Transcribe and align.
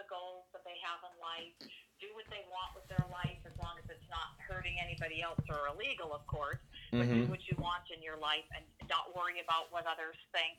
the 0.00 0.08
goals 0.08 0.48
that 0.56 0.64
they 0.64 0.80
have 0.80 1.04
in 1.04 1.12
life, 1.20 1.52
do 2.00 2.08
what 2.16 2.24
they 2.32 2.40
want 2.48 2.72
with 2.72 2.88
their 2.88 3.04
life 3.12 3.36
as 3.44 3.52
long 3.60 3.76
as 3.76 3.84
it's 3.92 4.08
not 4.08 4.32
hurting 4.48 4.80
anybody 4.80 5.20
else 5.20 5.44
or 5.52 5.68
illegal, 5.68 6.16
of 6.16 6.24
course. 6.24 6.56
But 6.90 7.06
do 7.06 7.22
what 7.30 7.46
you 7.46 7.54
want 7.62 7.86
in 7.94 8.02
your 8.02 8.18
life 8.18 8.46
and 8.50 8.66
not 8.90 9.14
worry 9.14 9.38
about 9.38 9.70
what 9.70 9.86
others 9.86 10.18
think. 10.34 10.58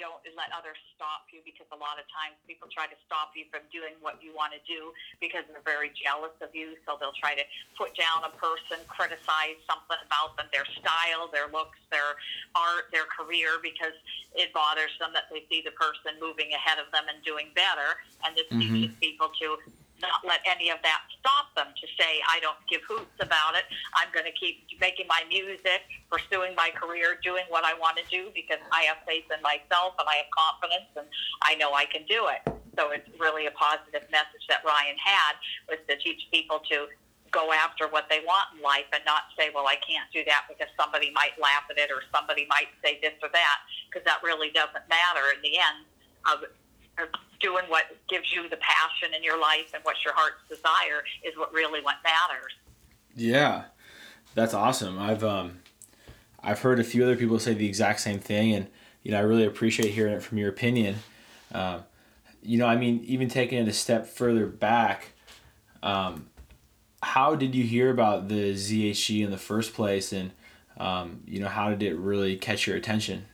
Don't 0.00 0.20
let 0.36 0.48
others 0.56 0.80
stop 0.96 1.28
you 1.28 1.44
because 1.44 1.68
a 1.72 1.78
lot 1.78 2.00
of 2.00 2.08
times 2.08 2.36
people 2.48 2.68
try 2.72 2.88
to 2.88 2.98
stop 3.04 3.36
you 3.36 3.44
from 3.52 3.64
doing 3.68 3.92
what 4.00 4.16
you 4.24 4.32
want 4.32 4.56
to 4.56 4.62
do 4.64 4.92
because 5.20 5.44
they're 5.48 5.64
very 5.64 5.92
jealous 5.92 6.32
of 6.40 6.52
you. 6.56 6.76
So 6.88 6.96
they'll 6.96 7.16
try 7.16 7.36
to 7.36 7.44
put 7.76 7.92
down 7.96 8.24
a 8.24 8.32
person, 8.36 8.80
criticize 8.88 9.60
something 9.68 10.00
about 10.04 10.36
them, 10.40 10.48
their 10.52 10.66
style, 10.80 11.28
their 11.28 11.52
looks, 11.52 11.78
their 11.92 12.16
art, 12.56 12.88
their 12.92 13.08
career, 13.08 13.60
because 13.60 13.96
it 14.36 14.52
bothers 14.56 14.92
them 15.00 15.12
that 15.12 15.28
they 15.28 15.44
see 15.52 15.60
the 15.60 15.74
person 15.76 16.16
moving 16.20 16.52
ahead 16.56 16.80
of 16.80 16.88
them 16.92 17.04
and 17.12 17.20
doing 17.24 17.52
better. 17.52 18.00
And 18.24 18.36
this 18.36 18.48
Mhm. 18.48 18.60
teaches 18.60 18.92
people 19.00 19.28
to 19.40 19.60
not 20.00 20.22
let 20.26 20.40
any 20.46 20.70
of 20.70 20.78
that 20.82 21.02
stop 21.18 21.50
them 21.54 21.74
to 21.74 21.86
say, 21.98 22.22
I 22.30 22.38
don't 22.40 22.58
give 22.70 22.82
hoots 22.86 23.18
about 23.20 23.58
it. 23.58 23.66
I'm 23.98 24.10
going 24.14 24.26
to 24.26 24.36
keep 24.36 24.66
making 24.80 25.06
my 25.06 25.22
music, 25.28 25.82
pursuing 26.10 26.54
my 26.54 26.70
career, 26.74 27.18
doing 27.22 27.44
what 27.48 27.64
I 27.64 27.74
want 27.74 27.98
to 27.98 28.06
do 28.06 28.30
because 28.34 28.62
I 28.70 28.86
have 28.86 29.02
faith 29.06 29.26
in 29.30 29.42
myself 29.42 29.98
and 29.98 30.06
I 30.06 30.22
have 30.26 30.30
confidence 30.30 30.90
and 30.94 31.06
I 31.42 31.54
know 31.56 31.74
I 31.74 31.86
can 31.86 32.06
do 32.06 32.30
it. 32.30 32.42
So 32.78 32.94
it's 32.94 33.08
really 33.18 33.50
a 33.50 33.54
positive 33.58 34.06
message 34.10 34.44
that 34.48 34.62
Ryan 34.62 34.94
had 35.02 35.34
was 35.66 35.82
to 35.90 35.98
teach 35.98 36.22
people 36.30 36.62
to 36.70 36.86
go 37.30 37.52
after 37.52 37.88
what 37.88 38.08
they 38.08 38.20
want 38.24 38.56
in 38.56 38.62
life 38.62 38.88
and 38.92 39.04
not 39.04 39.28
say, 39.36 39.50
well, 39.52 39.66
I 39.66 39.76
can't 39.84 40.08
do 40.12 40.24
that 40.24 40.48
because 40.48 40.70
somebody 40.78 41.12
might 41.12 41.36
laugh 41.36 41.68
at 41.68 41.76
it 41.76 41.90
or 41.90 42.00
somebody 42.14 42.46
might 42.48 42.72
say 42.80 42.98
this 43.02 43.12
or 43.20 43.28
that 43.32 43.58
because 43.88 44.04
that 44.06 44.22
really 44.24 44.50
doesn't 44.50 44.86
matter 44.88 45.24
in 45.36 45.40
the 45.44 45.58
end 45.58 45.84
of 46.24 46.48
doing 47.40 47.64
what 47.68 47.84
gives 48.08 48.32
you 48.32 48.48
the 48.48 48.56
passion 48.56 49.14
in 49.16 49.22
your 49.22 49.40
life 49.40 49.70
and 49.74 49.82
what 49.84 49.96
your 50.04 50.14
heart's 50.14 50.42
desire 50.48 51.04
is 51.24 51.36
what 51.36 51.52
really 51.52 51.80
what 51.80 51.96
matters. 52.02 52.52
Yeah, 53.14 53.64
that's 54.34 54.54
awesome. 54.54 54.98
I've 54.98 55.24
um, 55.24 55.58
I've 56.42 56.60
heard 56.60 56.80
a 56.80 56.84
few 56.84 57.02
other 57.02 57.16
people 57.16 57.38
say 57.38 57.54
the 57.54 57.66
exact 57.66 58.00
same 58.00 58.18
thing, 58.18 58.54
and 58.54 58.68
you 59.02 59.12
know 59.12 59.18
I 59.18 59.22
really 59.22 59.44
appreciate 59.44 59.92
hearing 59.92 60.14
it 60.14 60.22
from 60.22 60.38
your 60.38 60.48
opinion. 60.48 60.96
Um, 61.52 61.84
you 62.42 62.58
know, 62.58 62.66
I 62.66 62.76
mean, 62.76 63.02
even 63.04 63.28
taking 63.28 63.58
it 63.58 63.68
a 63.68 63.72
step 63.72 64.06
further 64.06 64.46
back, 64.46 65.12
um, 65.82 66.28
how 67.02 67.34
did 67.34 67.54
you 67.54 67.64
hear 67.64 67.90
about 67.90 68.28
the 68.28 68.52
ZHG 68.54 69.24
in 69.24 69.30
the 69.30 69.38
first 69.38 69.74
place, 69.74 70.12
and 70.12 70.32
um, 70.76 71.22
you 71.26 71.40
know 71.40 71.48
how 71.48 71.70
did 71.70 71.82
it 71.82 71.96
really 71.96 72.36
catch 72.36 72.66
your 72.66 72.76
attention? 72.76 73.26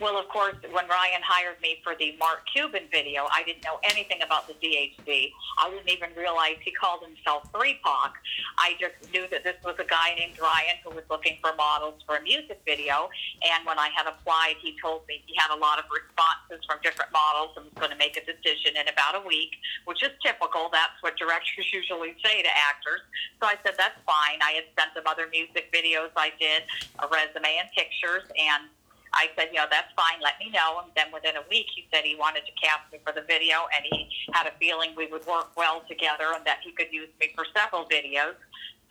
Well, 0.00 0.16
of 0.16 0.28
course, 0.28 0.54
when 0.62 0.86
Ryan 0.86 1.22
hired 1.26 1.60
me 1.60 1.82
for 1.82 1.98
the 1.98 2.14
Mark 2.22 2.46
Cuban 2.54 2.86
video, 2.92 3.26
I 3.34 3.42
didn't 3.42 3.64
know 3.64 3.82
anything 3.82 4.22
about 4.22 4.46
the 4.46 4.54
ZHG. 4.54 5.32
I 5.58 5.70
didn't 5.70 5.90
even 5.90 6.14
realize 6.14 6.54
he 6.62 6.70
called 6.70 7.02
himself 7.02 7.50
Three 7.50 7.82
Pac. 7.82 8.14
I 8.58 8.78
just 8.78 8.94
knew 9.10 9.26
that 9.34 9.42
this 9.42 9.58
was 9.66 9.74
a 9.82 9.84
guy 9.84 10.14
named 10.14 10.38
Ryan 10.38 10.78
who 10.86 10.94
was 10.94 11.02
looking 11.10 11.38
for 11.42 11.50
models 11.58 11.98
for 12.06 12.14
a 12.14 12.22
music 12.22 12.62
video. 12.62 13.10
And 13.42 13.66
when 13.66 13.74
I 13.74 13.90
had 13.90 14.06
applied, 14.06 14.54
he 14.62 14.78
told 14.78 15.02
me 15.10 15.18
he 15.26 15.34
had 15.34 15.50
a 15.50 15.58
lot 15.58 15.82
of 15.82 15.90
responses 15.90 16.62
from 16.62 16.78
different 16.86 17.10
models 17.10 17.58
and 17.58 17.66
was 17.66 17.74
going 17.74 17.90
to 17.90 17.98
make 17.98 18.14
a 18.14 18.22
decision 18.22 18.78
in 18.78 18.86
about 18.86 19.18
a 19.18 19.26
week, 19.26 19.58
which 19.90 20.06
is 20.06 20.14
typical. 20.22 20.70
That's 20.70 20.94
what 21.02 21.18
directors 21.18 21.66
usually 21.74 22.14
say 22.22 22.46
to 22.46 22.52
actors. 22.54 23.02
So 23.42 23.50
I 23.50 23.58
said, 23.66 23.74
that's 23.74 23.98
fine. 24.06 24.38
I 24.46 24.62
had 24.62 24.70
sent 24.78 24.94
him 24.94 25.10
other 25.10 25.26
music 25.26 25.74
videos 25.74 26.14
I 26.14 26.30
did, 26.38 26.62
a 27.02 27.10
resume 27.10 27.50
and 27.58 27.66
pictures, 27.74 28.22
and 28.38 28.70
I 29.12 29.28
said, 29.36 29.48
you 29.52 29.58
know, 29.58 29.66
that's 29.70 29.92
fine. 29.96 30.20
Let 30.22 30.38
me 30.38 30.50
know. 30.50 30.80
And 30.82 30.92
then 30.94 31.12
within 31.12 31.36
a 31.36 31.44
week, 31.48 31.66
he 31.74 31.86
said 31.92 32.04
he 32.04 32.16
wanted 32.16 32.44
to 32.46 32.52
cast 32.60 32.90
me 32.92 32.98
for 33.04 33.12
the 33.12 33.22
video, 33.22 33.68
and 33.74 33.84
he 33.84 34.08
had 34.32 34.46
a 34.46 34.52
feeling 34.58 34.94
we 34.96 35.06
would 35.06 35.26
work 35.26 35.56
well 35.56 35.82
together, 35.88 36.34
and 36.34 36.44
that 36.44 36.58
he 36.62 36.72
could 36.72 36.92
use 36.92 37.08
me 37.20 37.32
for 37.34 37.44
several 37.56 37.84
videos. 37.86 38.36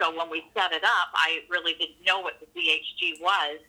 So 0.01 0.15
when 0.15 0.29
we 0.29 0.45
set 0.53 0.71
it 0.73 0.83
up, 0.83 1.09
I 1.13 1.41
really 1.49 1.73
didn't 1.73 2.05
know 2.05 2.19
what 2.19 2.39
the 2.39 2.47
ZHG 2.53 3.21
was, 3.21 3.59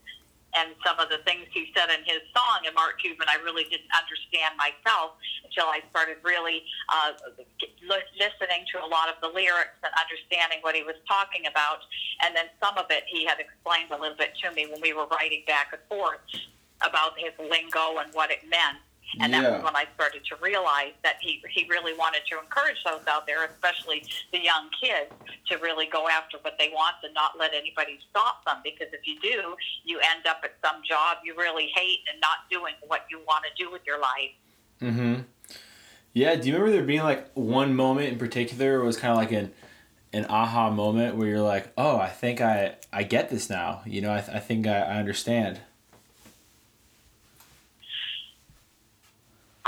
and 0.56 0.72
some 0.84 0.98
of 0.98 1.09
the 1.12 1.19
things 1.28 1.44
he 1.53 1.69
said 1.76 1.92
in 1.92 2.00
his 2.09 2.25
song 2.32 2.64
in 2.64 2.72
Mark 2.72 3.00
Cuban, 3.00 3.28
I 3.28 3.36
really 3.44 3.64
didn't 3.69 3.92
understand 3.92 4.56
myself 4.56 5.20
until 5.44 5.69
I 5.69 5.84
started 5.91 6.16
really 6.25 6.64
uh, 6.88 7.12
li- 7.84 8.12
listening 8.16 8.64
to 8.72 8.81
a 8.81 8.88
lot 8.88 9.12
of 9.12 9.20
the 9.20 9.28
lyrics 9.28 9.76
and 9.84 9.92
understanding 9.92 10.64
what 10.64 10.75
he 10.75 10.82
was 10.82 10.97
talking 11.04 11.44
about. 11.44 11.84
And 12.25 12.34
then 12.34 12.48
some 12.62 12.78
of 12.81 12.88
it 12.88 13.04
he 13.06 13.28
had 13.28 13.38
explained 13.41 13.92
a 13.92 14.00
little 14.00 14.16
bit 14.16 14.32
to 14.44 14.53
me 14.53 14.66
when 14.66 14.81
we 14.81 14.92
were 14.97 15.06
writing 15.12 15.44
back 15.47 15.76
and 15.76 15.82
forth 15.88 16.25
about 16.81 17.19
his 17.19 17.34
lingo 17.37 17.98
and 17.98 18.08
what 18.14 18.31
it 18.31 18.41
meant. 18.48 18.78
And 19.20 19.32
that 19.32 19.50
was 19.50 19.64
when 19.64 19.76
I 19.76 19.86
started 19.94 20.24
to 20.26 20.36
realize 20.42 20.92
that 21.02 21.16
he, 21.20 21.42
he 21.50 21.66
really 21.69 21.94
wanted 21.96 22.22
to 22.30 22.38
encourage 22.38 22.76
those 22.84 23.00
out 23.08 23.26
there, 23.26 23.44
especially 23.44 24.04
the 24.32 24.38
young 24.38 24.69
kids, 24.80 25.10
to 25.48 25.56
really 25.58 25.86
go 25.86 26.08
after 26.08 26.38
what 26.42 26.56
they 26.58 26.70
want 26.74 26.96
and 27.02 27.14
not 27.14 27.38
let 27.38 27.54
anybody 27.54 27.98
stop 28.10 28.44
them. 28.44 28.58
Because 28.62 28.88
if 28.92 29.06
you 29.06 29.19
do, 29.20 29.56
you 29.84 29.98
end 29.98 30.26
up 30.28 30.41
at 30.44 30.56
some 30.62 30.82
job 30.86 31.19
you 31.24 31.34
really 31.36 31.70
hate 31.74 32.00
and 32.12 32.20
not 32.20 32.48
doing 32.50 32.74
what 32.86 33.06
you 33.10 33.20
want 33.26 33.44
to 33.44 33.64
do 33.64 33.70
with 33.70 33.82
your 33.86 33.98
life. 34.00 34.30
Mm-hmm. 34.80 35.22
Yeah. 36.12 36.34
Do 36.36 36.48
you 36.48 36.54
remember 36.54 36.72
there 36.72 36.84
being 36.84 37.02
like 37.02 37.30
one 37.34 37.75
moment 37.75 38.08
in 38.08 38.19
particular 38.19 38.82
was 38.82 38.96
kind 38.96 39.12
of 39.12 39.19
like 39.19 39.32
an 39.32 39.52
an 40.12 40.25
aha 40.26 40.70
moment 40.70 41.16
where 41.16 41.28
you're 41.28 41.40
like, 41.40 41.72
oh, 41.76 41.98
I 41.98 42.08
think 42.08 42.40
I 42.40 42.76
I 42.92 43.02
get 43.02 43.30
this 43.30 43.50
now. 43.50 43.82
You 43.84 44.00
know, 44.00 44.12
I, 44.12 44.20
th- 44.20 44.36
I 44.36 44.40
think 44.40 44.66
I, 44.66 44.80
I 44.80 44.96
understand. 44.96 45.60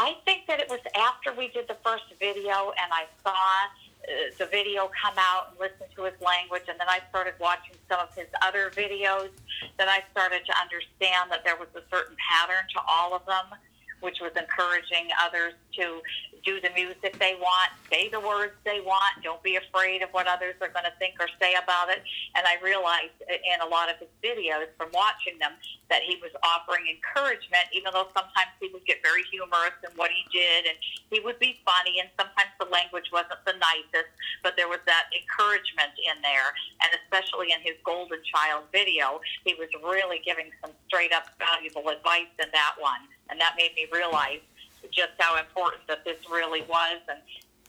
I 0.01 0.17
think 0.25 0.47
that 0.47 0.61
it 0.61 0.69
was 0.71 0.81
after 0.97 1.31
we 1.37 1.49
did 1.49 1.69
the 1.69 1.77
first 1.85 2.05
video 2.19 2.73
and 2.81 2.89
I 2.91 3.05
saw 3.23 3.37
uh, 3.37 4.33
the 4.39 4.47
video 4.47 4.89
come 4.97 5.13
out 5.19 5.53
and 5.53 5.61
listen 5.61 5.85
to 5.95 6.09
his 6.09 6.17
language, 6.25 6.65
and 6.73 6.81
then 6.81 6.89
I 6.89 7.01
started 7.11 7.35
watching 7.39 7.77
some 7.85 8.01
of 8.01 8.09
his 8.17 8.25
other 8.41 8.73
videos. 8.73 9.29
That 9.77 9.89
I 9.89 10.01
started 10.13 10.41
to 10.47 10.55
understand 10.57 11.31
that 11.31 11.45
there 11.45 11.57
was 11.57 11.69
a 11.77 11.85
certain 11.93 12.17
pattern 12.17 12.65
to 12.77 12.81
all 12.89 13.15
of 13.15 13.25
them, 13.27 13.53
which 14.01 14.21
was 14.21 14.33
encouraging 14.37 15.09
others 15.23 15.55
to 15.77 16.01
do 16.45 16.61
the 16.61 16.71
music 16.73 17.19
they 17.21 17.37
want, 17.37 17.71
say 17.93 18.09
the 18.09 18.21
words 18.21 18.57
they 18.65 18.81
want, 18.81 19.21
don't 19.23 19.43
be 19.43 19.57
afraid 19.57 20.03
of 20.03 20.09
what 20.11 20.27
others 20.27 20.57
are 20.61 20.73
going 20.73 20.89
to 20.89 20.97
think 20.99 21.15
or 21.21 21.29
say 21.41 21.53
about 21.53 21.93
it. 21.93 22.01
And 22.35 22.47
I 22.49 22.57
realized 22.65 23.17
in 23.29 23.61
a 23.61 23.69
lot 23.69 23.93
of 23.93 24.01
his 24.01 24.09
videos 24.25 24.73
from 24.81 24.89
watching 24.97 25.37
them 25.39 25.53
that 25.93 26.01
he 26.01 26.17
was 26.25 26.33
offering 26.41 26.89
encouragement, 26.89 27.69
even 27.77 27.93
though 27.93 28.09
sometimes 28.17 28.57
he 28.57 28.73
would 28.73 28.85
get 28.89 29.05
very 29.05 29.21
humorous 29.29 29.77
in 29.85 29.93
what 30.01 30.09
he 30.09 30.25
did 30.33 30.65
and 30.65 30.77
he 31.13 31.21
would 31.21 31.39
be 31.39 31.61
funny, 31.67 32.01
and 32.01 32.09
sometimes 32.17 32.51
the 32.57 32.69
language 32.73 33.13
wasn't 33.13 33.41
the 33.45 33.57
nicest, 33.61 34.09
but 34.43 34.57
there 34.57 34.69
was 34.69 34.81
that 34.87 35.13
encouragement 35.13 35.93
in 36.01 36.17
there. 36.23 36.57
And 36.81 36.91
especially 37.05 37.53
in 37.53 37.61
his 37.61 37.77
Golden 37.85 38.23
Child 38.25 38.65
video, 38.73 39.21
he 39.45 39.53
was 39.61 39.69
really 39.85 40.25
giving 40.25 40.49
some 40.65 40.73
straight 40.89 41.13
up 41.13 41.29
valuable 41.37 41.91
advice 41.93 42.33
in 42.41 42.49
that 42.55 42.75
one. 42.81 43.05
And 43.31 43.41
that 43.41 43.55
made 43.57 43.75
me 43.75 43.87
realize 43.93 44.41
just 44.91 45.13
how 45.19 45.39
important 45.39 45.87
that 45.89 46.05
this 46.05 46.19
really 46.31 46.63
was. 46.63 46.99
And 47.09 47.21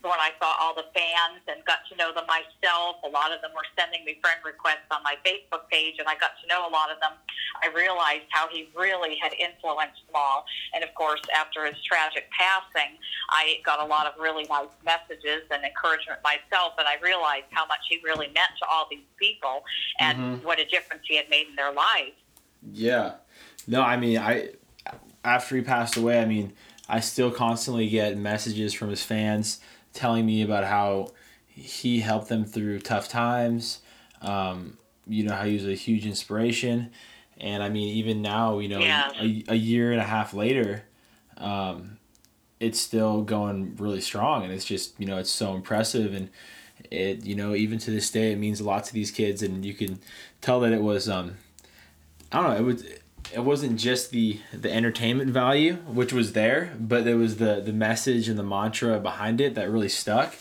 when 0.01 0.17
I 0.17 0.31
saw 0.41 0.55
all 0.59 0.73
the 0.73 0.85
fans 0.95 1.45
and 1.47 1.63
got 1.65 1.85
to 1.91 1.95
know 1.95 2.11
them 2.11 2.25
myself, 2.25 2.97
a 3.05 3.09
lot 3.09 3.31
of 3.31 3.41
them 3.41 3.51
were 3.53 3.67
sending 3.77 4.03
me 4.03 4.17
friend 4.19 4.39
requests 4.43 4.89
on 4.89 5.03
my 5.03 5.15
Facebook 5.23 5.69
page, 5.69 5.95
and 5.99 6.07
I 6.07 6.15
got 6.15 6.31
to 6.41 6.47
know 6.47 6.67
a 6.67 6.71
lot 6.71 6.89
of 6.89 6.99
them. 6.99 7.13
I 7.61 7.67
realized 7.67 8.25
how 8.29 8.47
he 8.49 8.69
really 8.75 9.15
had 9.21 9.33
influenced 9.33 10.01
them 10.07 10.15
all. 10.15 10.45
And 10.73 10.83
of 10.83 10.91
course, 10.95 11.21
after 11.37 11.65
his 11.65 11.75
tragic 11.83 12.31
passing, 12.31 12.97
I 13.29 13.61
got 13.63 13.79
a 13.79 13.85
lot 13.85 14.07
of 14.07 14.13
really 14.19 14.45
nice 14.49 14.73
messages 14.83 15.43
and 15.51 15.63
encouragement 15.63 16.19
myself, 16.23 16.73
and 16.79 16.87
I 16.87 16.97
realized 17.03 17.45
how 17.51 17.67
much 17.67 17.85
he 17.87 18.01
really 18.03 18.27
meant 18.33 18.57
to 18.57 18.65
all 18.65 18.87
these 18.89 19.05
people 19.17 19.63
and 19.99 20.17
Mhm. 20.17 20.43
what 20.43 20.57
a 20.59 20.65
difference 20.65 21.05
he 21.05 21.15
had 21.15 21.29
made 21.29 21.47
in 21.47 21.55
their 21.55 21.71
lives. 21.71 22.17
Yeah. 22.71 23.17
No, 23.67 23.83
I 23.83 23.97
mean, 23.97 24.17
I 24.17 24.49
after 25.23 25.55
he 25.55 25.61
passed 25.61 25.97
away, 25.97 26.19
I 26.21 26.25
mean, 26.25 26.53
I 26.89 26.99
still 26.99 27.31
constantly 27.31 27.87
get 27.89 28.17
messages 28.17 28.73
from 28.73 28.89
his 28.89 29.03
fans 29.03 29.59
telling 29.93 30.25
me 30.25 30.41
about 30.41 30.63
how 30.65 31.11
he 31.45 31.99
helped 31.99 32.29
them 32.29 32.45
through 32.45 32.79
tough 32.79 33.07
times. 33.07 33.79
Um, 34.21 34.77
you 35.07 35.23
know 35.23 35.33
how 35.33 35.45
he 35.45 35.53
was 35.53 35.65
a 35.67 35.73
huge 35.73 36.05
inspiration, 36.05 36.91
and 37.39 37.63
I 37.63 37.69
mean, 37.69 37.95
even 37.97 38.21
now, 38.21 38.59
you 38.59 38.69
know, 38.69 38.79
Yeah. 38.79 39.11
a, 39.19 39.43
a 39.49 39.55
year 39.55 39.91
and 39.91 39.99
a 39.99 40.05
half 40.05 40.33
later, 40.33 40.83
um, 41.37 41.97
it's 42.59 42.79
still 42.79 43.23
going 43.23 43.75
really 43.77 44.01
strong, 44.01 44.43
and 44.43 44.53
it's 44.53 44.65
just 44.65 44.99
you 44.99 45.05
know 45.07 45.17
it's 45.17 45.31
so 45.31 45.55
impressive 45.55 46.13
and. 46.13 46.29
It 46.89 47.25
you 47.25 47.35
know 47.35 47.53
even 47.53 47.77
to 47.77 47.91
this 47.91 48.09
day 48.09 48.31
it 48.31 48.39
means 48.39 48.59
a 48.59 48.63
lot 48.63 48.85
to 48.85 48.93
these 48.93 49.11
kids 49.11 49.43
and 49.43 49.63
you 49.63 49.75
can 49.75 49.99
tell 50.41 50.59
that 50.61 50.73
it 50.73 50.81
was 50.81 51.07
um 51.07 51.37
I 52.31 52.41
don't 52.41 52.49
know. 52.49 52.57
It 52.57 52.63
was. 52.63 52.83
It 53.33 53.39
wasn't 53.39 53.79
just 53.79 54.11
the 54.11 54.39
the 54.53 54.71
entertainment 54.73 55.31
value, 55.31 55.75
which 55.87 56.11
was 56.11 56.33
there, 56.33 56.73
but 56.79 57.05
there 57.05 57.17
was 57.17 57.37
the 57.37 57.61
the 57.61 57.71
message 57.73 58.27
and 58.27 58.37
the 58.37 58.43
mantra 58.43 58.99
behind 58.99 59.39
it 59.39 59.55
that 59.55 59.69
really 59.69 59.89
stuck. 59.89 60.35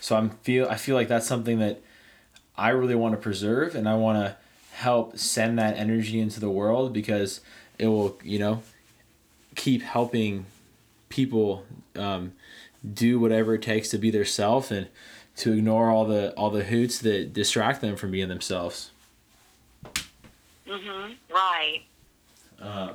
So 0.00 0.16
I'm 0.16 0.30
feel 0.30 0.66
I 0.68 0.76
feel 0.76 0.94
like 0.94 1.08
that's 1.08 1.26
something 1.26 1.58
that 1.58 1.80
I 2.56 2.70
really 2.70 2.94
want 2.94 3.14
to 3.14 3.20
preserve, 3.20 3.74
and 3.74 3.88
I 3.88 3.96
want 3.96 4.18
to 4.24 4.36
help 4.72 5.18
send 5.18 5.58
that 5.58 5.76
energy 5.76 6.18
into 6.18 6.40
the 6.40 6.48
world 6.48 6.92
because 6.94 7.40
it 7.78 7.88
will 7.88 8.18
you 8.24 8.38
know 8.38 8.62
keep 9.54 9.82
helping 9.82 10.46
people 11.10 11.66
um, 11.96 12.32
do 12.94 13.18
whatever 13.20 13.54
it 13.54 13.62
takes 13.62 13.90
to 13.90 13.98
be 13.98 14.10
their 14.10 14.24
self 14.24 14.70
and 14.70 14.86
to 15.36 15.52
ignore 15.52 15.90
all 15.90 16.06
the 16.06 16.32
all 16.34 16.48
the 16.50 16.64
hoots 16.64 16.98
that 17.00 17.34
distract 17.34 17.82
them 17.82 17.96
from 17.96 18.10
being 18.10 18.28
themselves. 18.28 18.90
Mhm. 20.66 21.16
Right. 21.30 21.82
Um, 22.60 22.94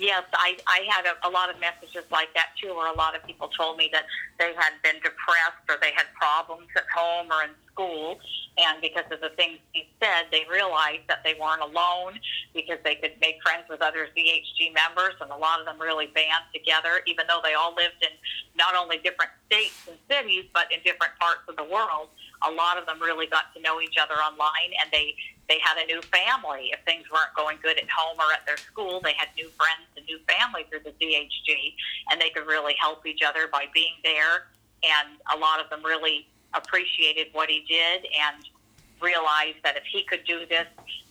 Yes, 0.00 0.24
I, 0.32 0.56
I 0.66 0.88
had 0.88 1.04
a, 1.04 1.28
a 1.28 1.30
lot 1.30 1.52
of 1.52 1.60
messages 1.60 2.08
like 2.10 2.32
that 2.32 2.56
too, 2.56 2.74
where 2.74 2.90
a 2.90 2.96
lot 2.96 3.14
of 3.14 3.22
people 3.26 3.48
told 3.48 3.76
me 3.76 3.90
that 3.92 4.04
they 4.38 4.54
had 4.56 4.72
been 4.82 4.96
depressed 5.04 5.60
or 5.68 5.76
they 5.82 5.92
had 5.94 6.06
problems 6.16 6.68
at 6.74 6.88
home 6.88 7.28
or 7.30 7.44
in 7.44 7.50
school. 7.72 8.18
And 8.58 8.80
because 8.82 9.04
of 9.10 9.20
the 9.20 9.30
things 9.36 9.58
he 9.72 9.88
said, 10.02 10.26
they 10.30 10.44
realized 10.50 11.06
that 11.08 11.22
they 11.24 11.34
weren't 11.40 11.62
alone 11.62 12.20
because 12.54 12.78
they 12.84 12.96
could 12.96 13.14
make 13.20 13.40
friends 13.42 13.64
with 13.68 13.80
other 13.80 14.08
ZHG 14.16 14.74
members. 14.74 15.14
And 15.20 15.30
a 15.30 15.36
lot 15.36 15.60
of 15.60 15.66
them 15.66 15.80
really 15.80 16.08
band 16.08 16.44
together, 16.52 17.00
even 17.06 17.26
though 17.28 17.40
they 17.42 17.54
all 17.54 17.74
lived 17.74 18.02
in 18.02 18.12
not 18.56 18.74
only 18.74 18.98
different 18.98 19.30
states 19.46 19.88
and 19.88 19.96
cities, 20.10 20.44
but 20.52 20.70
in 20.72 20.80
different 20.84 21.14
parts 21.18 21.46
of 21.48 21.56
the 21.56 21.64
world. 21.64 22.08
A 22.42 22.50
lot 22.50 22.78
of 22.78 22.86
them 22.86 23.00
really 23.00 23.26
got 23.26 23.52
to 23.54 23.60
know 23.60 23.80
each 23.80 23.96
other 24.00 24.14
online 24.14 24.72
and 24.80 24.90
they 24.90 25.14
they 25.50 25.58
had 25.58 25.82
a 25.82 25.86
new 25.86 26.00
family. 26.14 26.70
If 26.72 26.78
things 26.86 27.04
weren't 27.10 27.34
going 27.34 27.58
good 27.60 27.76
at 27.76 27.90
home 27.90 28.16
or 28.22 28.32
at 28.32 28.46
their 28.46 28.56
school, 28.56 29.00
they 29.02 29.14
had 29.18 29.28
new 29.36 29.50
friends 29.58 29.90
and 29.96 30.06
new 30.06 30.20
family 30.30 30.64
through 30.70 30.86
the 30.86 30.94
ZHG, 30.94 31.74
and 32.10 32.20
they 32.20 32.30
could 32.30 32.46
really 32.46 32.74
help 32.78 33.04
each 33.04 33.20
other 33.26 33.48
by 33.50 33.66
being 33.74 33.98
there. 34.04 34.46
And 34.86 35.18
a 35.34 35.36
lot 35.36 35.58
of 35.58 35.68
them 35.68 35.84
really 35.84 36.28
appreciated 36.54 37.28
what 37.32 37.48
he 37.48 37.64
did 37.68 38.06
and 38.10 38.44
realized 39.00 39.58
that 39.64 39.76
if 39.76 39.84
he 39.90 40.04
could 40.04 40.24
do 40.24 40.44
this, 40.46 40.66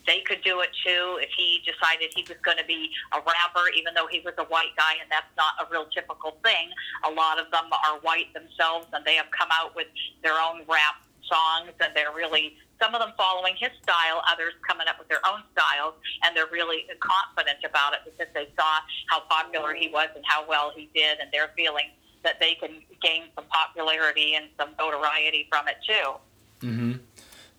they 0.06 0.22
could 0.22 0.42
do 0.44 0.62
it 0.62 0.70
too. 0.86 1.18
If 1.22 1.30
he 1.38 1.62
decided 1.66 2.14
he 2.16 2.26
was 2.28 2.38
going 2.42 2.58
to 2.58 2.66
be 2.66 2.90
a 3.14 3.18
rapper, 3.18 3.70
even 3.78 3.94
though 3.94 4.08
he 4.08 4.22
was 4.22 4.34
a 4.38 4.46
white 4.46 4.74
guy, 4.78 4.98
and 5.02 5.10
that's 5.10 5.30
not 5.38 5.54
a 5.62 5.70
real 5.72 5.86
typical 5.94 6.38
thing, 6.44 6.70
a 7.06 7.12
lot 7.12 7.40
of 7.40 7.52
them 7.52 7.70
are 7.70 8.00
white 8.02 8.34
themselves, 8.34 8.88
and 8.94 9.06
they 9.06 9.16
have 9.16 9.30
come 9.38 9.50
out 9.54 9.76
with 9.76 9.88
their 10.24 10.38
own 10.38 10.62
rap 10.70 11.02
songs, 11.26 11.74
and 11.82 11.94
they're 11.94 12.14
really 12.16 12.58
some 12.82 12.96
of 12.96 13.02
them 13.02 13.12
following 13.18 13.54
his 13.60 13.70
style, 13.84 14.24
others 14.32 14.56
coming 14.66 14.88
up 14.88 14.98
with 14.98 15.10
their 15.10 15.22
own 15.28 15.44
styles, 15.52 15.94
and 16.24 16.36
they're 16.36 16.50
really 16.50 16.88
confident 17.04 17.60
about 17.68 17.92
it 17.92 18.00
because 18.08 18.32
they 18.34 18.48
saw 18.56 18.80
how 19.12 19.20
popular 19.28 19.76
he 19.76 19.90
was 19.90 20.08
and 20.16 20.24
how 20.26 20.48
well 20.48 20.72
he 20.74 20.90
did, 20.96 21.20
and 21.20 21.30
they're 21.32 21.52
feeling 21.58 21.92
that 22.24 22.40
they 22.40 22.56
can 22.56 22.72
gain 23.02 23.24
some 23.36 23.46
popularity 23.46 24.36
and 24.36 24.46
some 24.58 24.70
notoriety 24.78 25.48
from 25.50 25.68
it 25.68 25.78
too. 25.86 26.68
Mm-hmm. 26.68 26.92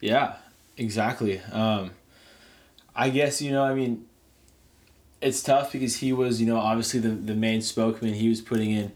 Yeah, 0.01 0.37
exactly. 0.77 1.41
Um, 1.53 1.93
I 2.95 3.11
guess 3.11 3.41
you 3.41 3.53
know, 3.53 3.63
I 3.63 3.75
mean, 3.75 4.07
it's 5.21 5.43
tough 5.43 5.73
because 5.73 5.97
he 5.97 6.13
was, 6.13 6.41
you 6.41 6.47
know, 6.47 6.59
obviously 6.59 7.01
the 7.01 7.11
the 7.11 7.35
main 7.35 7.63
spokesman. 7.63 8.15
He 8.15 8.29
was 8.29 8.41
putting 8.41 8.71
in 8.71 8.93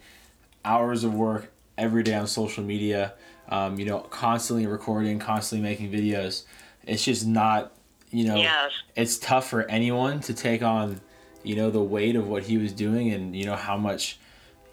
hours 0.64 1.04
of 1.04 1.14
work 1.14 1.50
every 1.76 2.02
day 2.02 2.14
on 2.14 2.26
social 2.26 2.62
media 2.62 3.14
um, 3.48 3.78
you 3.78 3.84
know, 3.84 4.00
constantly 4.00 4.66
recording, 4.66 5.18
constantly 5.18 5.68
making 5.68 5.90
videos. 5.90 6.44
It's 6.84 7.04
just 7.04 7.26
not, 7.26 7.72
you 8.10 8.26
know, 8.26 8.36
yes. 8.36 8.72
it's 8.96 9.18
tough 9.18 9.48
for 9.48 9.62
anyone 9.68 10.20
to 10.20 10.34
take 10.34 10.62
on, 10.62 11.00
you 11.42 11.56
know, 11.56 11.70
the 11.70 11.82
weight 11.82 12.16
of 12.16 12.26
what 12.26 12.44
he 12.44 12.58
was 12.58 12.72
doing 12.72 13.12
and, 13.12 13.36
you 13.36 13.44
know, 13.44 13.56
how 13.56 13.76
much, 13.76 14.18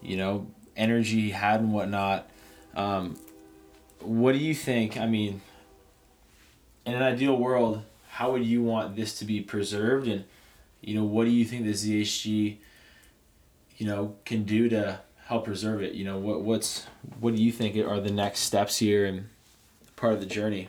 you 0.01 0.17
know, 0.17 0.47
energy 0.75 1.21
he 1.21 1.29
had 1.31 1.62
and 1.62 1.73
whatnot. 1.73 2.29
Um, 2.75 3.18
what 4.00 4.33
do 4.33 4.39
you 4.39 4.56
think? 4.56 4.97
I 4.97 5.06
mean, 5.06 5.41
in 6.85 6.94
an 6.94 7.03
ideal 7.03 7.38
world, 7.38 7.83
how 8.09 8.31
would 8.31 8.45
you 8.45 8.63
want 8.63 8.95
this 8.95 9.18
to 9.19 9.25
be 9.25 9.41
preserved? 9.41 10.07
And, 10.07 10.25
you 10.81 10.95
know, 10.95 11.03
what 11.03 11.25
do 11.25 11.31
you 11.31 11.45
think 11.45 11.63
the 11.65 11.71
ZHG, 11.71 12.57
you 13.77 13.85
know, 13.85 14.15
can 14.25 14.44
do 14.44 14.69
to 14.69 15.00
help 15.25 15.45
preserve 15.45 15.81
it? 15.81 15.94
You 15.94 16.06
know, 16.06 16.18
what 16.18 16.41
what's 16.41 16.88
what 17.19 17.35
do 17.35 17.41
you 17.41 17.51
think 17.51 17.77
are 17.77 18.00
the 18.00 18.12
next 18.12 18.41
steps 18.41 18.77
here 18.77 19.06
and 19.06 19.29
part 19.95 20.13
of 20.13 20.19
the 20.19 20.25
journey? 20.25 20.67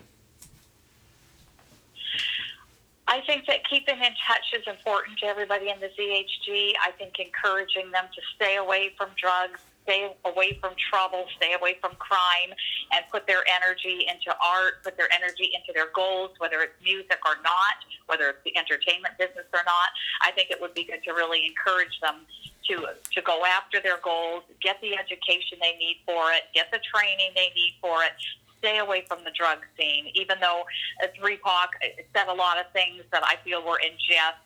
I 3.08 3.20
think 3.26 3.46
that 3.46 3.68
keeping 3.68 3.96
in 3.96 4.12
touch 4.26 4.54
is 4.54 4.66
important 4.66 5.18
to 5.18 5.26
everybody 5.26 5.68
in 5.68 5.78
the 5.80 5.88
ZHG. 5.88 6.72
I 6.82 6.92
think 6.92 7.18
encouraging 7.18 7.90
them 7.90 8.04
to 8.14 8.20
stay 8.34 8.56
away 8.56 8.94
from 8.96 9.10
drugs, 9.20 9.60
stay 9.84 10.14
away 10.24 10.58
from 10.60 10.74
trouble, 10.90 11.26
stay 11.36 11.54
away 11.54 11.76
from 11.80 11.92
crime, 11.98 12.52
and 12.92 13.04
put 13.10 13.26
their 13.26 13.44
energy 13.48 14.06
into 14.08 14.30
art, 14.42 14.82
put 14.82 14.96
their 14.96 15.08
energy 15.12 15.50
into 15.54 15.72
their 15.74 15.90
goals, 15.94 16.30
whether 16.38 16.60
it's 16.60 16.76
music 16.82 17.18
or 17.26 17.36
not, 17.42 17.82
whether 18.06 18.28
it's 18.28 18.42
the 18.44 18.56
entertainment 18.56 19.16
business 19.18 19.46
or 19.52 19.62
not. 19.64 19.90
I 20.22 20.30
think 20.32 20.50
it 20.50 20.60
would 20.60 20.74
be 20.74 20.84
good 20.84 21.02
to 21.04 21.12
really 21.12 21.46
encourage 21.46 21.98
them 22.00 22.26
to 22.68 22.86
to 23.12 23.20
go 23.22 23.44
after 23.44 23.80
their 23.80 23.98
goals, 24.02 24.42
get 24.60 24.80
the 24.80 24.94
education 24.94 25.58
they 25.60 25.76
need 25.78 25.98
for 26.06 26.30
it, 26.32 26.44
get 26.54 26.70
the 26.70 26.80
training 26.94 27.32
they 27.34 27.50
need 27.54 27.74
for 27.80 28.02
it. 28.02 28.12
Stay 28.58 28.78
away 28.78 29.04
from 29.08 29.24
the 29.24 29.32
drug 29.34 29.58
scene. 29.76 30.06
Even 30.14 30.38
though 30.40 30.62
uh, 31.02 31.08
Three 31.18 31.36
Pac 31.38 31.70
said 32.14 32.28
a 32.28 32.34
lot 32.34 32.58
of 32.58 32.70
things 32.72 33.02
that 33.10 33.24
I 33.26 33.34
feel 33.42 33.64
were 33.66 33.80
in 33.80 33.90
jest, 33.98 34.38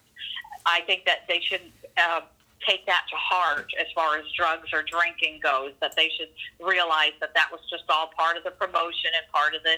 I 0.65 0.81
think 0.87 1.05
that 1.05 1.29
they 1.29 1.41
shouldn't 1.41 1.73
uh, 1.99 2.23
take 2.67 2.87
that 2.87 3.05
to 3.11 3.17
heart 3.17 3.71
as 3.81 3.87
far 3.95 4.17
as 4.17 4.25
drugs 4.37 4.73
or 4.73 4.83
drinking 4.83 5.41
goes. 5.43 5.73
That 5.81 5.97
they 5.97 6.11
should 6.17 6.31
realize 6.65 7.13
that 7.21 7.35
that 7.35 7.49
was 7.51 7.61
just 7.71 7.85
all 7.89 8.11
part 8.17 8.37
of 8.37 8.45
the 8.45 8.53
promotion 8.53 9.11
and 9.17 9.31
part 9.33 9.55
of 9.55 9.63
the 9.63 9.77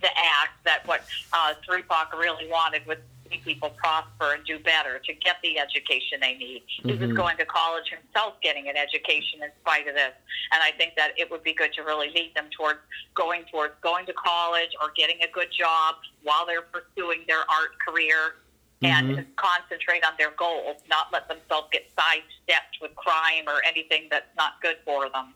the 0.00 0.08
act. 0.16 0.64
That 0.64 0.86
what 0.86 1.02
uh, 1.32 1.54
Three 1.64 1.82
Pac 1.82 2.16
really 2.16 2.48
wanted 2.48 2.86
was 2.86 2.98
to 2.98 3.30
see 3.30 3.42
people 3.42 3.70
prosper 3.70 4.34
and 4.34 4.44
do 4.44 4.58
better, 4.58 5.00
to 5.04 5.12
get 5.14 5.36
the 5.42 5.58
education 5.58 6.18
they 6.20 6.34
need. 6.34 6.62
Mm-hmm. 6.62 6.88
He 6.88 6.94
was 6.96 7.08
mm-hmm. 7.08 7.16
going 7.16 7.36
to 7.38 7.46
college 7.46 7.90
himself, 7.90 8.34
getting 8.42 8.68
an 8.68 8.76
education 8.76 9.42
in 9.42 9.50
spite 9.60 9.88
of 9.88 9.94
this. 9.94 10.12
And 10.52 10.62
I 10.62 10.70
think 10.76 10.94
that 10.96 11.12
it 11.16 11.30
would 11.30 11.42
be 11.42 11.54
good 11.54 11.72
to 11.74 11.82
really 11.82 12.10
lead 12.10 12.32
them 12.34 12.46
towards 12.56 12.80
going 13.14 13.44
towards 13.50 13.74
going 13.82 14.06
to 14.06 14.12
college 14.12 14.70
or 14.80 14.90
getting 14.96 15.22
a 15.22 15.30
good 15.32 15.48
job 15.52 15.96
while 16.22 16.46
they're 16.46 16.62
pursuing 16.62 17.24
their 17.26 17.40
art 17.50 17.78
career 17.86 18.45
and 18.82 19.08
mm-hmm. 19.08 19.30
concentrate 19.36 20.04
on 20.04 20.12
their 20.18 20.32
goals, 20.36 20.76
not 20.88 21.06
let 21.12 21.28
themselves 21.28 21.68
get 21.72 21.90
sidestepped 21.98 22.78
with 22.80 22.94
crime 22.94 23.44
or 23.46 23.62
anything 23.66 24.08
that's 24.10 24.34
not 24.36 24.60
good 24.60 24.76
for 24.84 25.08
them. 25.08 25.34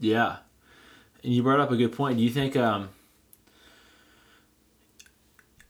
Yeah. 0.00 0.38
And 1.22 1.32
you 1.32 1.42
brought 1.42 1.60
up 1.60 1.70
a 1.70 1.76
good 1.76 1.92
point. 1.92 2.18
Do 2.18 2.24
you 2.24 2.30
think 2.30 2.56
um, 2.56 2.90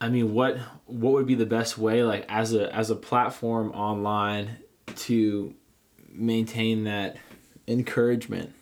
I 0.00 0.08
mean, 0.08 0.32
what 0.32 0.58
what 0.86 1.12
would 1.12 1.26
be 1.26 1.34
the 1.34 1.46
best 1.46 1.76
way, 1.76 2.02
like 2.02 2.24
as 2.28 2.54
a 2.54 2.74
as 2.74 2.90
a 2.90 2.96
platform 2.96 3.72
online, 3.72 4.58
to 4.96 5.54
maintain 6.12 6.84
that 6.84 7.16
encouragement? 7.66 8.54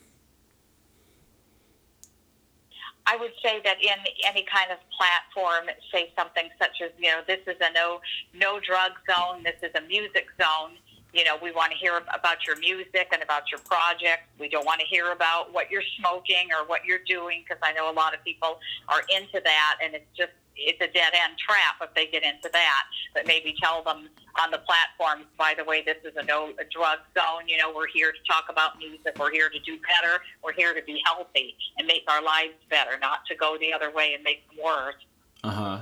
I 3.07 3.15
would 3.15 3.31
say 3.41 3.61
that 3.63 3.77
in 3.81 3.97
any 4.27 4.43
kind 4.43 4.69
of 4.69 4.77
platform, 4.91 5.73
say 5.91 6.11
something 6.15 6.49
such 6.59 6.81
as, 6.83 6.91
you 6.99 7.07
know, 7.07 7.21
this 7.25 7.39
is 7.47 7.55
a 7.61 7.71
no 7.71 8.01
no 8.35 8.59
drug 8.59 8.91
zone, 9.09 9.43
this 9.43 9.55
is 9.63 9.71
a 9.75 9.87
music 9.87 10.27
zone. 10.39 10.75
You 11.13 11.23
know, 11.23 11.37
we 11.41 11.51
want 11.53 11.71
to 11.71 11.77
hear 11.77 11.97
about 12.13 12.45
your 12.45 12.59
music 12.59 13.07
and 13.13 13.23
about 13.23 13.49
your 13.49 13.61
projects. 13.61 14.27
We 14.37 14.49
don't 14.49 14.65
want 14.65 14.81
to 14.81 14.85
hear 14.85 15.13
about 15.13 15.53
what 15.53 15.71
you're 15.71 15.87
smoking 15.97 16.49
or 16.51 16.67
what 16.67 16.83
you're 16.85 17.03
doing 17.07 17.43
because 17.47 17.63
I 17.63 17.71
know 17.71 17.89
a 17.89 17.95
lot 17.95 18.13
of 18.13 18.21
people 18.25 18.59
are 18.89 19.01
into 19.09 19.41
that, 19.41 19.77
and 19.81 19.95
it's 19.95 20.11
just 20.15 20.35
it's 20.57 20.81
a 20.81 20.87
dead 20.87 21.13
end 21.13 21.37
trap 21.37 21.75
if 21.81 21.93
they 21.93 22.07
get 22.07 22.23
into 22.23 22.49
that. 22.51 22.83
But 23.13 23.27
maybe 23.27 23.55
tell 23.61 23.83
them 23.83 24.09
on 24.39 24.51
the 24.51 24.59
platforms, 24.59 25.27
by 25.37 25.53
the 25.57 25.63
way, 25.63 25.83
this 25.83 25.97
is 26.03 26.15
a 26.17 26.23
no 26.23 26.51
drug 26.71 26.99
zone. 27.17 27.47
You 27.47 27.57
know, 27.57 27.73
we're 27.75 27.87
here 27.87 28.11
to 28.11 28.17
talk 28.29 28.45
about 28.49 28.77
music. 28.77 29.17
We're 29.19 29.31
here 29.31 29.49
to 29.49 29.59
do 29.59 29.77
better. 29.77 30.21
We're 30.43 30.53
here 30.53 30.73
to 30.73 30.83
be 30.83 31.01
healthy 31.05 31.55
and 31.77 31.87
make 31.87 32.03
our 32.07 32.21
lives 32.21 32.53
better, 32.69 32.97
not 32.99 33.19
to 33.27 33.35
go 33.35 33.57
the 33.59 33.73
other 33.73 33.91
way 33.91 34.13
and 34.13 34.23
make 34.23 34.47
them 34.47 34.57
worse. 34.63 34.95
Uh 35.43 35.51
huh. 35.51 35.81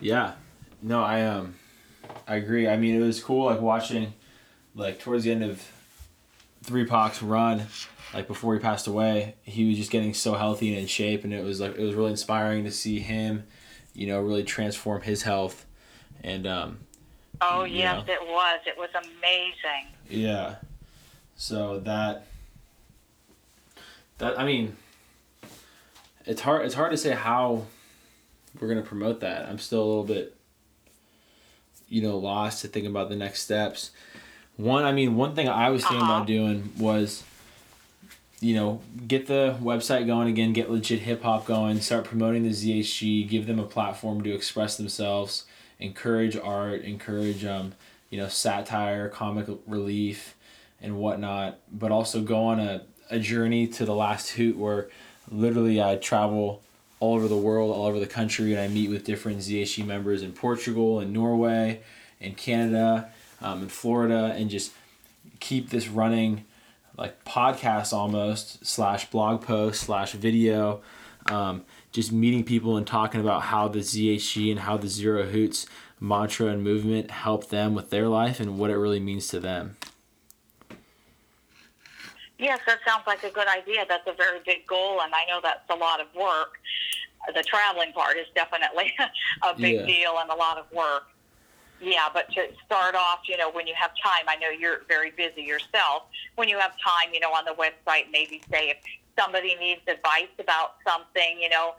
Yeah. 0.00 0.34
No, 0.80 1.02
I 1.02 1.24
um, 1.24 1.56
I 2.26 2.36
agree. 2.36 2.68
I 2.68 2.76
mean, 2.76 2.94
it 2.94 3.04
was 3.04 3.22
cool 3.22 3.46
like 3.46 3.60
watching, 3.60 4.14
like 4.74 5.00
towards 5.00 5.24
the 5.24 5.32
end 5.32 5.42
of 5.42 5.66
Three 6.62 6.84
Pac's 6.84 7.22
run, 7.22 7.66
like 8.14 8.28
before 8.28 8.54
he 8.54 8.60
passed 8.60 8.86
away, 8.86 9.34
he 9.42 9.68
was 9.68 9.76
just 9.76 9.90
getting 9.90 10.14
so 10.14 10.34
healthy 10.34 10.68
and 10.68 10.78
in 10.78 10.86
shape, 10.86 11.24
and 11.24 11.32
it 11.32 11.44
was 11.44 11.60
like 11.60 11.76
it 11.76 11.82
was 11.82 11.94
really 11.94 12.12
inspiring 12.12 12.64
to 12.64 12.70
see 12.70 13.00
him 13.00 13.44
you 13.98 14.06
know, 14.06 14.20
really 14.20 14.44
transform 14.44 15.02
his 15.02 15.22
health. 15.22 15.66
And 16.22 16.46
um, 16.46 16.78
oh 17.40 17.64
yes, 17.64 18.06
know. 18.06 18.12
it 18.12 18.20
was. 18.22 18.60
It 18.64 18.78
was 18.78 18.90
amazing. 18.94 19.88
Yeah. 20.08 20.56
So 21.36 21.80
that 21.80 22.26
that 24.18 24.38
I 24.38 24.44
mean, 24.44 24.76
it's 26.24 26.40
hard. 26.40 26.64
It's 26.64 26.76
hard 26.76 26.92
to 26.92 26.96
say 26.96 27.10
how 27.10 27.66
we're 28.60 28.68
gonna 28.68 28.82
promote 28.82 29.20
that. 29.20 29.48
I'm 29.48 29.58
still 29.58 29.82
a 29.82 29.88
little 29.88 30.04
bit, 30.04 30.36
you 31.88 32.00
know, 32.00 32.18
lost 32.18 32.62
to 32.62 32.68
think 32.68 32.86
about 32.86 33.08
the 33.08 33.16
next 33.16 33.42
steps. 33.42 33.90
One, 34.56 34.84
I 34.84 34.92
mean, 34.92 35.16
one 35.16 35.34
thing 35.34 35.48
I 35.48 35.70
was 35.70 35.82
thinking 35.82 36.02
uh-huh. 36.02 36.12
about 36.12 36.26
doing 36.26 36.72
was 36.78 37.24
you 38.40 38.54
know, 38.54 38.80
get 39.06 39.26
the 39.26 39.56
website 39.60 40.06
going 40.06 40.28
again, 40.28 40.52
get 40.52 40.70
legit 40.70 41.00
hip 41.00 41.22
hop 41.22 41.46
going, 41.46 41.80
start 41.80 42.04
promoting 42.04 42.44
the 42.44 42.50
ZHG, 42.50 43.28
give 43.28 43.46
them 43.46 43.58
a 43.58 43.64
platform 43.64 44.22
to 44.22 44.32
express 44.32 44.76
themselves, 44.76 45.44
encourage 45.80 46.36
art, 46.36 46.82
encourage 46.82 47.44
um, 47.44 47.72
you 48.10 48.18
know, 48.18 48.28
satire, 48.28 49.08
comic 49.08 49.46
relief, 49.66 50.34
and 50.80 50.96
whatnot, 50.96 51.58
but 51.72 51.90
also 51.90 52.22
go 52.22 52.44
on 52.44 52.60
a, 52.60 52.82
a 53.10 53.18
journey 53.18 53.66
to 53.66 53.84
the 53.84 53.94
last 53.94 54.30
hoot 54.30 54.56
where 54.56 54.88
literally 55.30 55.82
I 55.82 55.96
travel 55.96 56.62
all 57.00 57.16
over 57.16 57.28
the 57.28 57.36
world, 57.36 57.74
all 57.74 57.86
over 57.86 57.98
the 57.98 58.06
country, 58.06 58.52
and 58.52 58.60
I 58.60 58.68
meet 58.68 58.90
with 58.90 59.04
different 59.04 59.38
ZHG 59.38 59.84
members 59.84 60.22
in 60.22 60.32
Portugal 60.32 61.00
and 61.00 61.12
Norway 61.12 61.80
and 62.20 62.36
Canada 62.36 63.10
um, 63.40 63.62
and 63.62 63.72
Florida 63.72 64.34
and 64.36 64.50
just 64.50 64.72
keep 65.40 65.70
this 65.70 65.88
running 65.88 66.44
like 66.98 67.24
podcast 67.24 67.92
almost 67.92 68.66
slash 68.66 69.08
blog 69.10 69.40
post 69.42 69.80
slash 69.82 70.12
video 70.12 70.80
um, 71.26 71.64
just 71.92 72.10
meeting 72.10 72.42
people 72.42 72.76
and 72.76 72.86
talking 72.86 73.20
about 73.20 73.42
how 73.42 73.68
the 73.68 73.80
ZHG 73.80 74.50
and 74.50 74.60
how 74.60 74.76
the 74.76 74.88
Zero 74.88 75.24
Hoots 75.24 75.66
mantra 76.00 76.46
and 76.48 76.62
movement 76.64 77.10
help 77.10 77.48
them 77.50 77.74
with 77.74 77.90
their 77.90 78.08
life 78.08 78.40
and 78.40 78.58
what 78.58 78.70
it 78.70 78.76
really 78.76 79.00
means 79.00 79.28
to 79.28 79.40
them. 79.40 79.76
Yes, 82.38 82.60
that 82.66 82.78
sounds 82.86 83.02
like 83.06 83.22
a 83.24 83.30
good 83.30 83.48
idea. 83.48 83.84
That's 83.88 84.06
a 84.06 84.12
very 84.12 84.38
big 84.46 84.66
goal, 84.66 85.00
and 85.02 85.12
I 85.12 85.24
know 85.28 85.40
that's 85.42 85.68
a 85.70 85.74
lot 85.74 86.00
of 86.00 86.06
work. 86.14 86.58
The 87.34 87.42
traveling 87.42 87.92
part 87.92 88.16
is 88.16 88.26
definitely 88.34 88.92
a 89.42 89.54
big 89.54 89.80
Yeah. 89.80 89.86
deal 89.86 90.18
and 90.20 90.30
a 90.30 90.36
lot 90.36 90.56
of 90.56 90.70
work. 90.72 91.08
Yeah, 91.80 92.08
but 92.12 92.30
to 92.32 92.48
start 92.66 92.94
off, 92.94 93.20
you 93.28 93.36
know, 93.36 93.50
when 93.50 93.66
you 93.66 93.74
have 93.76 93.90
time, 94.02 94.24
I 94.26 94.36
know 94.36 94.50
you're 94.50 94.82
very 94.88 95.10
busy 95.10 95.42
yourself. 95.42 96.04
When 96.34 96.48
you 96.48 96.58
have 96.58 96.72
time, 96.72 97.12
you 97.12 97.20
know, 97.20 97.30
on 97.30 97.44
the 97.44 97.54
website, 97.54 98.10
maybe 98.10 98.42
say 98.50 98.70
if 98.70 98.78
somebody 99.18 99.54
needs 99.56 99.80
advice 99.86 100.34
about 100.38 100.74
something, 100.84 101.38
you 101.40 101.48
know, 101.48 101.74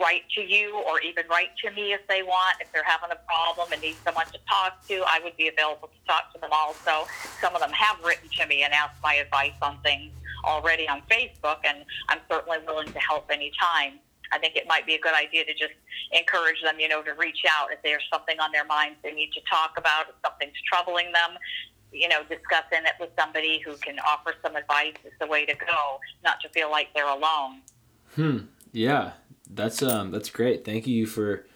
write 0.00 0.22
to 0.34 0.40
you 0.40 0.76
or 0.88 1.00
even 1.00 1.24
write 1.28 1.50
to 1.64 1.70
me 1.70 1.92
if 1.92 2.06
they 2.08 2.22
want. 2.22 2.56
If 2.60 2.72
they're 2.72 2.84
having 2.84 3.10
a 3.10 3.20
problem 3.26 3.72
and 3.72 3.80
need 3.80 3.96
someone 4.04 4.26
to 4.26 4.38
talk 4.48 4.86
to, 4.88 5.02
I 5.06 5.20
would 5.22 5.36
be 5.36 5.48
available 5.48 5.88
to 5.88 6.06
talk 6.06 6.32
to 6.34 6.40
them 6.40 6.50
also. 6.52 7.08
Some 7.40 7.54
of 7.54 7.60
them 7.60 7.70
have 7.70 7.96
written 8.04 8.28
to 8.38 8.46
me 8.46 8.62
and 8.62 8.72
asked 8.72 9.02
my 9.02 9.14
advice 9.14 9.54
on 9.62 9.78
things 9.82 10.12
already 10.44 10.88
on 10.88 11.02
Facebook, 11.10 11.58
and 11.64 11.84
I'm 12.08 12.20
certainly 12.30 12.58
willing 12.66 12.92
to 12.92 12.98
help 12.98 13.30
anytime. 13.30 13.98
I 14.32 14.38
think 14.38 14.56
it 14.56 14.66
might 14.66 14.86
be 14.86 14.94
a 14.94 15.00
good 15.00 15.14
idea 15.14 15.44
to 15.44 15.52
just 15.52 15.74
encourage 16.12 16.62
them, 16.62 16.78
you 16.78 16.88
know, 16.88 17.02
to 17.02 17.12
reach 17.14 17.42
out 17.48 17.72
if 17.72 17.78
there's 17.82 18.02
something 18.12 18.38
on 18.40 18.52
their 18.52 18.64
minds 18.64 18.96
they 19.02 19.12
need 19.12 19.30
to 19.32 19.40
talk 19.48 19.74
about, 19.76 20.08
if 20.08 20.14
something's 20.24 20.56
troubling 20.68 21.12
them. 21.12 21.38
You 21.92 22.08
know, 22.08 22.22
discussing 22.28 22.84
it 22.84 22.94
with 23.00 23.10
somebody 23.18 23.62
who 23.64 23.76
can 23.76 23.98
offer 24.00 24.34
some 24.42 24.56
advice 24.56 24.96
is 25.04 25.12
the 25.20 25.26
way 25.26 25.46
to 25.46 25.54
go, 25.54 25.98
not 26.24 26.40
to 26.42 26.48
feel 26.50 26.70
like 26.70 26.88
they're 26.94 27.08
alone. 27.08 27.62
Hmm. 28.16 28.38
Yeah, 28.72 29.12
that's 29.48 29.82
um 29.82 30.10
that's 30.10 30.28
great. 30.28 30.64
Thank 30.64 30.86
you 30.86 31.06
for 31.06 31.46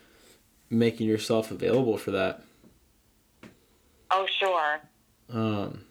making 0.70 1.08
yourself 1.08 1.50
available 1.50 1.98
for 1.98 2.12
that. 2.12 2.42
Oh, 4.10 4.26
sure. 4.38 4.80
Um, 5.28 5.84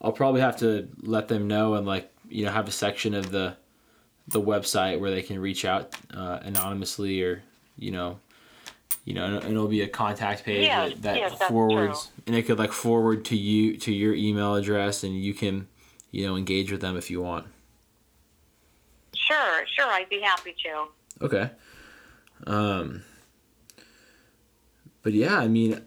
I'll 0.00 0.12
probably 0.12 0.40
have 0.40 0.56
to 0.58 0.88
let 1.02 1.28
them 1.28 1.46
know 1.46 1.74
and 1.74 1.86
like 1.86 2.10
you 2.28 2.44
know 2.44 2.52
have 2.52 2.68
a 2.68 2.72
section 2.72 3.14
of 3.14 3.30
the 3.30 3.56
the 4.30 4.40
website 4.40 4.98
where 5.00 5.10
they 5.10 5.22
can 5.22 5.38
reach 5.38 5.64
out 5.64 5.94
uh, 6.14 6.38
anonymously 6.42 7.22
or 7.22 7.42
you 7.78 7.90
know 7.90 8.18
you 9.04 9.14
know 9.14 9.24
and 9.24 9.44
it'll 9.50 9.66
be 9.68 9.82
a 9.82 9.88
contact 9.88 10.44
page 10.44 10.66
Yes, 10.66 10.90
that, 10.92 11.02
that 11.02 11.16
yes, 11.16 11.34
forwards 11.48 12.10
and 12.26 12.36
it 12.36 12.42
could 12.42 12.58
like 12.58 12.72
forward 12.72 13.24
to 13.26 13.36
you 13.36 13.76
to 13.78 13.92
your 13.92 14.14
email 14.14 14.54
address 14.54 15.02
and 15.02 15.20
you 15.20 15.34
can 15.34 15.66
you 16.10 16.26
know 16.26 16.36
engage 16.36 16.70
with 16.70 16.80
them 16.80 16.96
if 16.96 17.10
you 17.10 17.20
want 17.20 17.46
Sure, 19.14 19.64
sure. 19.76 19.86
I'd 19.86 20.08
be 20.08 20.20
happy 20.20 20.54
to. 20.64 21.24
okay 21.24 21.50
um 22.46 23.02
but 25.02 25.12
yeah 25.12 25.36
i 25.38 25.46
mean 25.48 25.80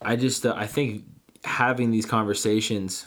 i 0.00 0.14
just 0.16 0.44
uh, 0.44 0.54
i 0.56 0.66
think 0.66 1.04
having 1.44 1.90
these 1.90 2.04
conversations 2.06 3.06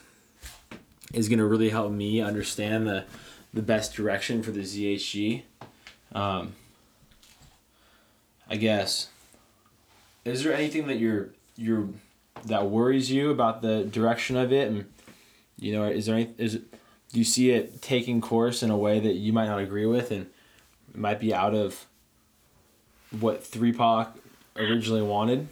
is 1.14 1.30
going 1.30 1.40
to 1.40 1.46
really 1.46 1.70
help 1.70 1.92
me 1.92 2.20
understand 2.22 2.88
the 2.88 3.06
the 3.56 3.64
best 3.64 3.96
direction 3.96 4.44
for 4.44 4.52
the 4.52 4.60
ZHG. 4.60 5.44
Um, 6.12 6.54
I 8.48 8.58
guess. 8.58 9.08
Is 10.24 10.44
there 10.44 10.54
anything 10.54 10.88
that 10.88 11.00
you're 11.00 11.30
you're 11.56 11.90
that 12.46 12.70
worries 12.70 13.10
you 13.10 13.32
about 13.32 13.62
the 13.62 13.86
direction 13.86 14.36
of 14.38 14.52
it, 14.52 14.70
and 14.70 14.86
you 15.58 15.74
know, 15.74 15.86
is 15.86 16.06
there 16.06 16.16
any 16.16 16.34
is 16.38 16.56
do 16.56 17.20
you 17.20 17.24
see 17.24 17.52
it 17.52 17.82
taking 17.82 18.22
course 18.22 18.62
in 18.62 18.70
a 18.70 18.78
way 18.78 19.00
that 19.00 19.14
you 19.14 19.34
might 19.34 19.48
not 19.48 19.60
agree 19.60 19.86
with, 19.86 20.12
and 20.12 20.28
might 20.94 21.20
be 21.20 21.34
out 21.34 21.56
of 21.56 21.86
what 23.20 23.44
Three 23.44 23.72
Pac 23.72 24.10
originally 24.56 25.02
wanted? 25.02 25.48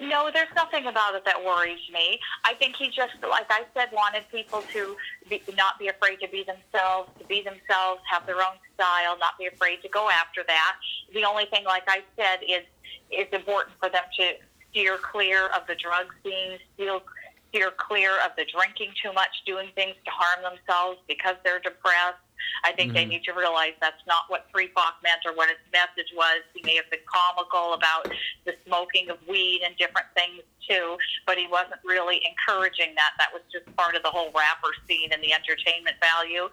No, 0.00 0.30
there's 0.32 0.52
nothing 0.54 0.86
about 0.86 1.14
it 1.14 1.24
that 1.24 1.42
worries 1.42 1.80
me. 1.92 2.20
I 2.44 2.54
think 2.54 2.76
he 2.76 2.88
just, 2.88 3.14
like 3.22 3.46
I 3.48 3.62
said, 3.74 3.88
wanted 3.92 4.24
people 4.30 4.62
to 4.74 4.96
be, 5.30 5.42
not 5.56 5.78
be 5.78 5.88
afraid 5.88 6.20
to 6.20 6.28
be 6.28 6.44
themselves, 6.44 7.08
to 7.18 7.24
be 7.24 7.40
themselves, 7.40 8.02
have 8.10 8.26
their 8.26 8.36
own 8.36 8.60
style, 8.74 9.16
not 9.18 9.38
be 9.38 9.46
afraid 9.46 9.80
to 9.82 9.88
go 9.88 10.10
after 10.10 10.44
that. 10.46 10.76
The 11.14 11.24
only 11.24 11.46
thing, 11.46 11.64
like 11.64 11.84
I 11.88 12.02
said, 12.16 12.40
is 12.42 12.64
it's 13.10 13.32
important 13.32 13.76
for 13.80 13.88
them 13.88 14.04
to 14.18 14.32
steer 14.70 14.98
clear 14.98 15.46
of 15.48 15.66
the 15.66 15.74
drug 15.74 16.12
scene, 16.22 16.58
steer, 16.74 17.00
steer 17.48 17.70
clear 17.76 18.12
of 18.20 18.32
the 18.36 18.44
drinking 18.44 18.92
too 19.02 19.12
much, 19.14 19.32
doing 19.46 19.68
things 19.74 19.94
to 20.04 20.10
harm 20.10 20.44
themselves 20.44 20.98
because 21.08 21.36
they're 21.42 21.60
depressed. 21.60 22.20
I 22.64 22.72
think 22.72 22.92
they 22.92 23.04
Mhm. 23.04 23.08
need 23.08 23.24
to 23.24 23.32
realize 23.32 23.74
that's 23.80 24.04
not 24.06 24.28
what 24.28 24.48
Three 24.50 24.68
Pac 24.68 24.94
meant 25.02 25.24
or 25.24 25.32
what 25.32 25.48
his 25.48 25.58
message 25.72 26.12
was. 26.14 26.42
He 26.54 26.62
may 26.62 26.76
have 26.76 26.88
been 26.90 27.04
comical 27.06 27.74
about 27.74 28.08
the 28.44 28.56
smoking 28.64 29.10
of 29.10 29.18
weed 29.26 29.62
and 29.62 29.76
different 29.76 30.08
things 30.14 30.42
too, 30.68 30.98
but 31.26 31.38
he 31.38 31.46
wasn't 31.46 31.80
really 31.84 32.24
encouraging 32.24 32.94
that. 32.96 33.14
That 33.18 33.32
was 33.32 33.42
just 33.52 33.64
part 33.76 33.94
of 33.94 34.02
the 34.02 34.10
whole 34.10 34.30
rapper 34.32 34.74
scene 34.86 35.12
and 35.12 35.22
the 35.22 35.32
entertainment 35.32 35.96
value. 36.00 36.50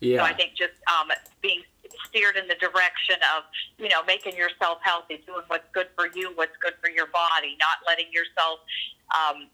Yeah. 0.00 0.18
So 0.18 0.24
I 0.24 0.32
think 0.34 0.54
just 0.54 0.74
um, 0.88 1.10
being 1.40 1.64
steered 2.06 2.36
in 2.36 2.46
the 2.48 2.54
direction 2.56 3.16
of, 3.36 3.44
you 3.78 3.88
know, 3.88 4.02
making 4.04 4.36
yourself 4.36 4.78
healthy, 4.82 5.22
doing 5.26 5.44
what's 5.46 5.68
good 5.72 5.88
for 5.96 6.08
you, 6.14 6.32
what's 6.34 6.56
good 6.58 6.74
for 6.82 6.90
your 6.90 7.06
body, 7.06 7.56
not 7.58 7.78
letting 7.86 8.12
yourself, 8.12 8.60
um, 9.14 9.48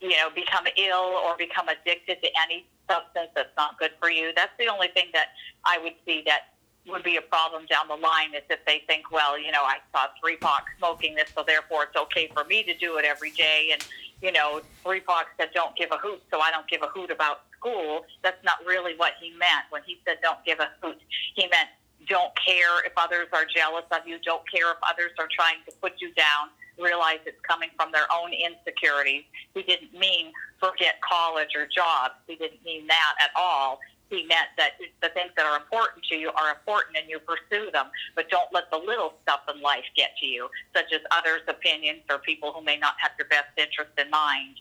you 0.00 0.10
know, 0.10 0.28
become 0.34 0.66
ill 0.76 1.18
or 1.24 1.36
become 1.36 1.68
addicted 1.68 2.20
to 2.22 2.28
any 2.42 2.66
substance 2.88 3.30
that's 3.34 3.54
not 3.56 3.78
good 3.78 3.92
for 4.00 4.10
you. 4.10 4.32
That's 4.34 4.52
the 4.58 4.68
only 4.68 4.88
thing 4.88 5.06
that 5.12 5.28
I 5.64 5.78
would 5.78 5.94
see 6.06 6.22
that 6.26 6.54
would 6.86 7.02
be 7.02 7.16
a 7.16 7.22
problem 7.22 7.64
down 7.66 7.88
the 7.88 7.96
line 7.96 8.34
is 8.34 8.42
if 8.50 8.64
they 8.66 8.82
think, 8.86 9.10
well, 9.10 9.38
you 9.38 9.50
know, 9.50 9.62
I 9.62 9.78
saw 9.92 10.06
Three 10.20 10.36
Pac 10.36 10.64
smoking 10.78 11.14
this, 11.14 11.30
so 11.34 11.42
therefore 11.46 11.84
it's 11.84 11.96
okay 11.96 12.28
for 12.34 12.44
me 12.44 12.62
to 12.64 12.76
do 12.76 12.98
it 12.98 13.04
every 13.04 13.30
day. 13.30 13.70
And, 13.72 13.84
you 14.20 14.32
know, 14.32 14.60
Three 14.82 15.00
Pac 15.00 15.28
said, 15.38 15.50
don't 15.54 15.74
give 15.76 15.90
a 15.92 15.96
hoot, 15.96 16.22
so 16.30 16.40
I 16.40 16.50
don't 16.50 16.68
give 16.68 16.82
a 16.82 16.88
hoot 16.88 17.10
about 17.10 17.40
school. 17.56 18.04
That's 18.22 18.42
not 18.44 18.58
really 18.66 18.94
what 18.96 19.12
he 19.20 19.30
meant. 19.30 19.64
When 19.70 19.82
he 19.86 19.98
said, 20.04 20.18
don't 20.22 20.44
give 20.44 20.60
a 20.60 20.68
hoot, 20.82 20.98
he 21.34 21.46
meant 21.48 21.68
don't 22.06 22.32
care 22.36 22.84
if 22.84 22.92
others 22.96 23.28
are 23.32 23.46
jealous 23.46 23.84
of 23.90 24.06
you, 24.06 24.18
don't 24.22 24.42
care 24.50 24.70
if 24.72 24.78
others 24.88 25.12
are 25.18 25.28
trying 25.34 25.56
to 25.66 25.74
put 25.80 25.94
you 26.00 26.12
down. 26.12 26.48
Realize 26.78 27.18
it's 27.26 27.40
coming 27.42 27.70
from 27.76 27.92
their 27.92 28.06
own 28.12 28.32
insecurities. 28.32 29.24
He 29.54 29.62
didn't 29.62 29.92
mean 29.92 30.32
forget 30.58 31.00
college 31.00 31.50
or 31.54 31.66
jobs. 31.66 32.14
He 32.26 32.36
didn't 32.36 32.64
mean 32.64 32.86
that 32.86 33.14
at 33.20 33.30
all. 33.36 33.80
He 34.10 34.26
meant 34.26 34.48
that 34.58 34.72
the 35.00 35.08
things 35.08 35.30
that 35.36 35.46
are 35.46 35.56
important 35.56 36.04
to 36.10 36.16
you 36.16 36.30
are 36.30 36.50
important 36.50 36.96
and 36.96 37.08
you 37.08 37.18
pursue 37.18 37.70
them, 37.72 37.86
but 38.14 38.28
don't 38.28 38.52
let 38.52 38.70
the 38.70 38.76
little 38.76 39.14
stuff 39.22 39.40
in 39.52 39.60
life 39.62 39.84
get 39.96 40.10
to 40.20 40.26
you, 40.26 40.48
such 40.74 40.92
as 40.92 41.00
others' 41.10 41.42
opinions 41.48 42.02
or 42.10 42.18
people 42.18 42.52
who 42.52 42.62
may 42.62 42.76
not 42.76 42.94
have 43.00 43.12
your 43.18 43.28
best 43.28 43.48
interest 43.56 43.90
in 43.98 44.10
mind. 44.10 44.60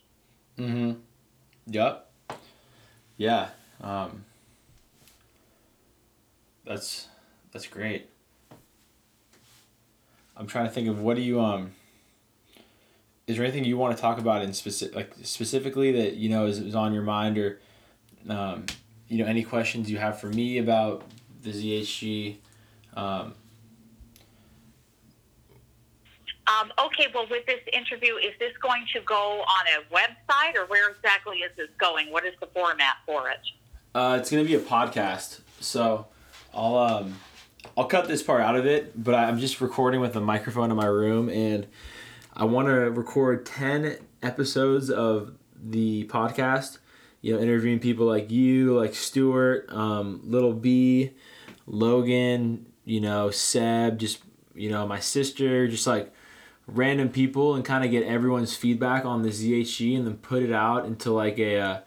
Mm-hmm. 0.58 1.00
Yep. 1.68 2.10
Yeah. 3.18 3.50
Um, 3.82 4.24
that's 6.66 7.08
that's 7.52 7.68
great. 7.68 8.10
I'm 10.36 10.48
trying 10.48 10.66
to 10.66 10.72
think 10.72 10.88
of 10.88 11.02
what 11.02 11.16
do 11.16 11.22
you 11.22 11.42
um. 11.42 11.74
Is 13.26 13.38
there 13.38 13.46
anything 13.46 13.64
you 13.64 13.78
want 13.78 13.96
to 13.96 14.02
talk 14.02 14.20
about 14.20 14.42
in 14.42 14.54
specific, 14.54 14.96
like 14.96 15.14
specifically 15.24 15.92
that 15.94 16.16
you 16.16 16.30
know 16.30 16.46
is, 16.46 16.60
is 16.60 16.76
on 16.76 16.94
your 16.94 17.04
mind, 17.04 17.38
or, 17.38 17.60
um, 18.28 18.66
you 19.08 19.18
know, 19.18 19.26
any 19.26 19.44
questions 19.44 19.90
you 19.90 19.98
have 19.98 20.20
for 20.20 20.28
me 20.28 20.58
about 20.58 21.04
the 21.42 21.52
ZHG? 21.52 22.38
Um, 22.96 23.36
Um, 26.46 26.72
okay, 26.78 27.08
well, 27.14 27.26
with 27.30 27.46
this 27.46 27.62
interview, 27.72 28.16
is 28.18 28.34
this 28.38 28.52
going 28.62 28.86
to 28.94 29.00
go 29.02 29.16
on 29.16 29.66
a 29.78 29.96
website 29.96 30.56
or 30.56 30.66
where 30.66 30.90
exactly 30.90 31.38
is 31.38 31.52
this 31.56 31.70
going? 31.78 32.12
What 32.12 32.26
is 32.26 32.34
the 32.42 32.48
format 32.48 32.96
for 33.06 33.30
it? 33.30 33.40
Uh, 33.96 34.18
it's 34.20 34.30
gonna 34.30 34.44
be 34.44 34.56
a 34.56 34.60
podcast, 34.60 35.40
so 35.62 36.08
I'll 36.54 36.76
um, 36.76 37.16
I'll 37.78 37.86
cut 37.86 38.08
this 38.08 38.22
part 38.22 38.42
out 38.42 38.56
of 38.56 38.66
it. 38.66 39.02
But 39.02 39.16
I'm 39.16 39.40
just 39.40 39.62
recording 39.62 40.02
with 40.02 40.16
a 40.16 40.22
microphone 40.22 40.70
in 40.70 40.76
my 40.76 40.86
room, 40.86 41.30
and 41.30 41.66
I 42.36 42.46
want 42.46 42.68
to 42.68 42.92
record 42.92 43.46
ten 43.46 43.98
episodes 44.22 44.90
of 44.90 45.34
the 45.62 46.06
podcast. 46.06 46.80
You 47.22 47.34
know, 47.34 47.42
interviewing 47.42 47.80
people 47.80 48.06
like 48.06 48.32
you, 48.32 48.78
like 48.78 48.96
Stuart, 48.96 49.70
um, 49.70 50.22
Little 50.24 50.54
B, 50.54 51.12
Logan. 51.66 52.66
You 52.86 53.00
know, 53.00 53.32
Seb, 53.32 53.98
just 54.00 54.22
you 54.56 54.70
know, 54.70 54.86
my 54.86 55.00
sister, 55.00 55.68
just 55.68 55.88
like 55.88 56.14
random 56.68 57.10
people 57.10 57.56
and 57.56 57.66
kind 57.66 57.84
of 57.84 57.92
get 57.92 58.04
everyone's 58.04 58.56
feedback 58.56 59.06
on 59.06 59.22
the 59.22 59.30
ZHG 59.30 59.98
and 59.98 60.08
then 60.08 60.18
put 60.18 60.44
it 60.44 60.52
out 60.52 60.86
into 60.86 61.12
like 61.12 61.38
a 61.40 61.60
uh, 61.60 61.80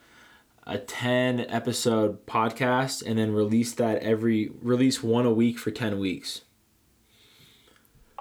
a 0.67 0.79
10 0.79 1.47
episode 1.49 2.27
podcast 2.27 3.03
and 3.07 3.19
then 3.19 3.33
release 3.33 3.73
that 3.75 4.03
every 4.03 4.51
release 4.61 5.03
one 5.03 5.25
a 5.25 5.33
week 5.33 5.59
for 5.59 5.71
10 5.71 5.99
weeks. 5.99 6.43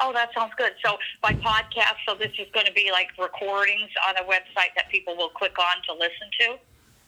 Oh, 0.05 0.13
that 0.13 0.29
sounds 0.37 0.51
good. 0.55 0.73
So 0.85 0.97
by 1.19 1.33
podcast, 1.33 1.95
so 2.07 2.13
this 2.13 2.31
is 2.37 2.45
going 2.53 2.67
to 2.67 2.71
be 2.73 2.91
like 2.91 3.07
recordings 3.17 3.89
on 4.07 4.15
a 4.17 4.21
website 4.29 4.69
that 4.75 4.87
people 4.91 5.17
will 5.17 5.29
click 5.29 5.57
on 5.57 5.81
to 5.87 5.93
listen 5.93 6.29
to. 6.41 6.57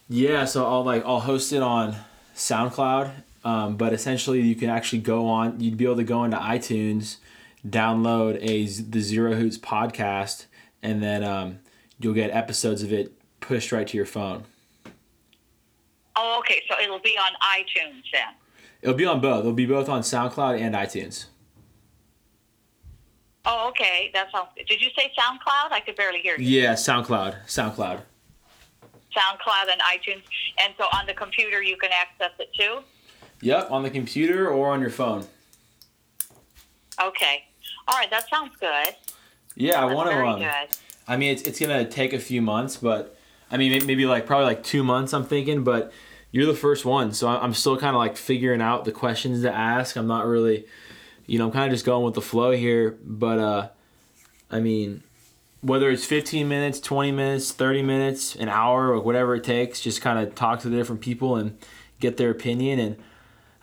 Yeah, 0.09 0.45
so 0.45 0.65
I'll 0.65 0.83
like 0.83 1.05
I'll 1.05 1.19
host 1.19 1.53
it 1.53 1.61
on 1.61 1.95
SoundCloud, 2.35 3.11
um, 3.43 3.77
but 3.77 3.93
essentially 3.93 4.41
you 4.41 4.55
can 4.55 4.71
actually 4.71 4.99
go 4.99 5.27
on. 5.27 5.59
You'd 5.59 5.77
be 5.77 5.85
able 5.85 5.97
to 5.97 6.03
go 6.03 6.23
into 6.23 6.37
iTunes, 6.37 7.17
download 7.67 8.39
a 8.41 8.65
the 8.65 9.01
Zero 9.01 9.35
Hoots 9.35 9.59
podcast, 9.59 10.47
and 10.81 11.03
then 11.03 11.23
um, 11.23 11.59
you'll 11.99 12.15
get 12.15 12.31
episodes 12.31 12.81
of 12.81 12.91
it 12.91 13.13
pushed 13.41 13.71
right 13.71 13.85
to 13.85 13.95
your 13.95 14.07
phone. 14.07 14.45
Oh, 16.15 16.39
okay. 16.39 16.63
So 16.67 16.81
it'll 16.81 16.97
be 16.97 17.15
on 17.15 17.31
iTunes 17.59 18.01
then. 18.11 18.33
It'll 18.81 18.95
be 18.95 19.05
on 19.05 19.21
both. 19.21 19.41
It'll 19.41 19.53
be 19.53 19.67
both 19.67 19.87
on 19.87 20.01
SoundCloud 20.01 20.59
and 20.59 20.73
iTunes. 20.73 21.25
Oh, 23.49 23.69
okay. 23.69 24.11
That 24.13 24.29
sounds 24.31 24.49
good. 24.55 24.67
Did 24.67 24.81
you 24.81 24.89
say 24.97 25.11
SoundCloud? 25.17 25.71
I 25.71 25.79
could 25.79 25.95
barely 25.95 26.19
hear 26.19 26.37
you. 26.37 26.61
Yeah, 26.61 26.73
SoundCloud. 26.73 27.45
SoundCloud. 27.47 28.01
SoundCloud 29.15 29.71
and 29.71 29.81
iTunes. 29.81 30.21
And 30.59 30.73
so 30.77 30.83
on 30.93 31.07
the 31.07 31.13
computer, 31.13 31.63
you 31.63 31.77
can 31.77 31.89
access 31.91 32.31
it 32.39 32.53
too? 32.53 32.79
Yep, 33.41 33.71
on 33.71 33.83
the 33.83 33.89
computer 33.89 34.49
or 34.49 34.71
on 34.71 34.81
your 34.81 34.89
phone. 34.89 35.25
Okay. 37.01 37.45
All 37.87 37.97
right, 37.97 38.09
that 38.09 38.29
sounds 38.29 38.51
good. 38.59 38.95
Yeah, 39.55 39.81
I 39.81 39.93
want 39.93 40.11
to. 40.11 40.25
Um, 40.25 40.39
good. 40.39 40.77
I 41.07 41.15
mean, 41.15 41.31
it's, 41.31 41.43
it's 41.43 41.59
gonna 41.59 41.87
take 41.87 42.13
a 42.13 42.19
few 42.19 42.41
months, 42.41 42.77
but 42.77 43.17
I 43.49 43.57
mean, 43.57 43.85
maybe 43.85 44.05
like 44.05 44.25
probably 44.25 44.45
like 44.45 44.63
two 44.63 44.83
months. 44.83 45.13
I'm 45.13 45.23
thinking, 45.23 45.63
but 45.63 45.91
you're 46.31 46.45
the 46.45 46.53
first 46.53 46.83
one, 46.83 47.13
so 47.13 47.27
I'm 47.29 47.53
still 47.53 47.77
kind 47.77 47.95
of 47.95 47.99
like 47.99 48.17
figuring 48.17 48.61
out 48.61 48.83
the 48.83 48.91
questions 48.91 49.41
to 49.43 49.53
ask. 49.53 49.95
I'm 49.95 50.07
not 50.07 50.25
really, 50.25 50.65
you 51.27 51.37
know, 51.37 51.45
I'm 51.45 51.51
kind 51.51 51.65
of 51.65 51.71
just 51.71 51.85
going 51.85 52.03
with 52.03 52.15
the 52.15 52.21
flow 52.21 52.51
here. 52.51 52.97
But 53.03 53.37
uh, 53.39 53.69
I 54.49 54.59
mean, 54.59 55.03
whether 55.61 55.89
it's 55.91 56.05
15 56.05 56.47
minutes, 56.47 56.79
20 56.79 57.11
minutes, 57.11 57.51
30 57.51 57.81
minutes, 57.83 58.35
an 58.35 58.49
hour, 58.49 58.87
or 58.91 58.99
whatever 59.01 59.35
it 59.35 59.43
takes, 59.43 59.79
just 59.81 60.01
kind 60.01 60.17
of 60.19 60.33
talk 60.35 60.61
to 60.61 60.69
the 60.69 60.75
different 60.77 61.01
people 61.01 61.35
and 61.35 61.57
get 61.99 62.17
their 62.17 62.31
opinion 62.31 62.79
and. 62.79 62.95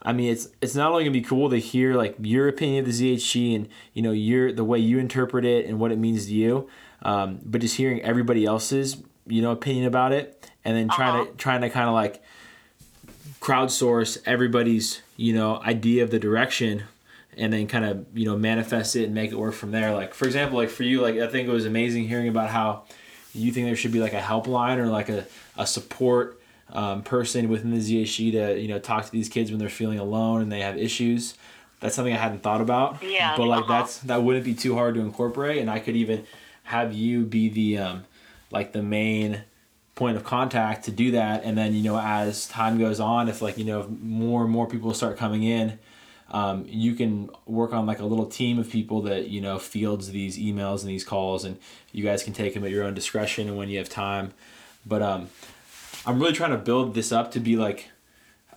I 0.06 0.12
mean, 0.12 0.30
it's 0.30 0.48
it's 0.60 0.74
not 0.74 0.90
only 0.90 1.04
gonna 1.04 1.12
be 1.12 1.22
cool 1.22 1.48
to 1.48 1.56
hear 1.56 1.94
like 1.94 2.14
your 2.20 2.46
opinion 2.46 2.84
of 2.84 2.92
the 2.94 3.14
ZHG 3.16 3.56
and 3.56 3.66
you 3.94 4.02
know 4.02 4.10
your 4.12 4.52
the 4.52 4.62
way 4.62 4.78
you 4.78 4.98
interpret 4.98 5.46
it 5.46 5.64
and 5.64 5.80
what 5.80 5.92
it 5.92 5.98
means 5.98 6.26
to 6.26 6.34
you, 6.34 6.68
um, 7.00 7.38
but 7.42 7.62
just 7.62 7.76
hearing 7.76 8.02
everybody 8.02 8.44
else's 8.44 8.98
you 9.26 9.40
know 9.40 9.50
opinion 9.50 9.86
about 9.86 10.12
it 10.12 10.50
and 10.62 10.76
then 10.76 10.90
trying 10.90 11.14
Uh-huh. 11.22 11.24
to 11.30 11.36
trying 11.38 11.62
to 11.62 11.70
kind 11.70 11.88
of 11.88 11.94
like 11.94 12.22
crowdsource 13.40 14.18
everybody's 14.26 15.00
you 15.16 15.32
know 15.32 15.58
idea 15.62 16.02
of 16.02 16.10
the 16.10 16.18
direction 16.18 16.82
and 17.36 17.52
then 17.52 17.66
kind 17.66 17.84
of 17.84 18.06
you 18.14 18.24
know 18.24 18.36
manifest 18.36 18.96
it 18.96 19.04
and 19.04 19.14
make 19.14 19.30
it 19.32 19.36
work 19.36 19.54
from 19.54 19.70
there 19.70 19.94
like 19.94 20.14
for 20.14 20.26
example 20.26 20.58
like 20.58 20.70
for 20.70 20.82
you 20.82 21.00
like 21.00 21.16
i 21.16 21.26
think 21.26 21.48
it 21.48 21.52
was 21.52 21.66
amazing 21.66 22.06
hearing 22.06 22.28
about 22.28 22.50
how 22.50 22.84
you 23.34 23.52
think 23.52 23.66
there 23.66 23.76
should 23.76 23.92
be 23.92 24.00
like 24.00 24.12
a 24.12 24.20
helpline 24.20 24.78
or 24.78 24.86
like 24.86 25.08
a, 25.08 25.26
a 25.56 25.66
support 25.66 26.40
um, 26.72 27.02
person 27.02 27.48
within 27.48 27.70
the 27.72 27.78
ZHG 27.78 28.32
to 28.32 28.60
you 28.60 28.68
know 28.68 28.78
talk 28.78 29.04
to 29.04 29.12
these 29.12 29.28
kids 29.28 29.50
when 29.50 29.58
they're 29.58 29.68
feeling 29.68 29.98
alone 29.98 30.40
and 30.40 30.50
they 30.50 30.60
have 30.60 30.78
issues. 30.78 31.34
That's 31.80 31.94
something 31.94 32.14
I 32.14 32.18
hadn't 32.18 32.42
thought 32.42 32.60
about. 32.60 33.02
Yeah, 33.02 33.36
But 33.36 33.46
like 33.46 33.64
uh-huh. 33.64 33.72
that's 33.72 33.98
that 33.98 34.22
wouldn't 34.22 34.44
be 34.44 34.54
too 34.54 34.74
hard 34.74 34.94
to 34.94 35.00
incorporate, 35.00 35.58
and 35.58 35.70
I 35.70 35.80
could 35.80 35.96
even 35.96 36.24
have 36.64 36.92
you 36.92 37.24
be 37.24 37.48
the 37.48 37.78
um, 37.78 38.04
like 38.50 38.72
the 38.72 38.82
main 38.82 39.42
point 39.94 40.16
of 40.16 40.24
contact 40.24 40.84
to 40.86 40.90
do 40.90 41.10
that, 41.12 41.44
and 41.44 41.58
then 41.58 41.74
you 41.74 41.82
know 41.82 41.98
as 41.98 42.46
time 42.46 42.78
goes 42.78 43.00
on, 43.00 43.28
if 43.28 43.42
like 43.42 43.58
you 43.58 43.64
know 43.64 43.80
if 43.80 43.88
more 43.88 44.42
and 44.42 44.50
more 44.50 44.66
people 44.66 44.94
start 44.94 45.16
coming 45.16 45.42
in. 45.42 45.78
Um, 46.34 46.64
you 46.68 46.94
can 46.94 47.30
work 47.46 47.72
on 47.72 47.86
like 47.86 48.00
a 48.00 48.04
little 48.04 48.26
team 48.26 48.58
of 48.58 48.68
people 48.68 49.02
that 49.02 49.28
you 49.28 49.40
know 49.40 49.58
fields 49.58 50.10
these 50.10 50.36
emails 50.36 50.80
and 50.80 50.90
these 50.90 51.04
calls, 51.04 51.44
and 51.44 51.58
you 51.92 52.02
guys 52.02 52.24
can 52.24 52.32
take 52.32 52.54
them 52.54 52.64
at 52.64 52.70
your 52.72 52.82
own 52.84 52.92
discretion 52.94 53.46
and 53.48 53.56
when 53.56 53.68
you 53.68 53.78
have 53.78 53.88
time. 53.88 54.32
But 54.84 55.00
um, 55.00 55.28
I'm 56.04 56.18
really 56.18 56.32
trying 56.32 56.50
to 56.50 56.58
build 56.58 56.94
this 56.94 57.12
up 57.12 57.30
to 57.32 57.40
be 57.40 57.54
like 57.56 57.88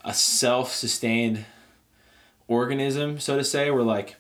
a 0.04 0.14
self-sustained 0.14 1.46
organism, 2.48 3.20
so 3.20 3.38
to 3.38 3.44
say, 3.44 3.70
where 3.72 3.84
like 3.84 4.16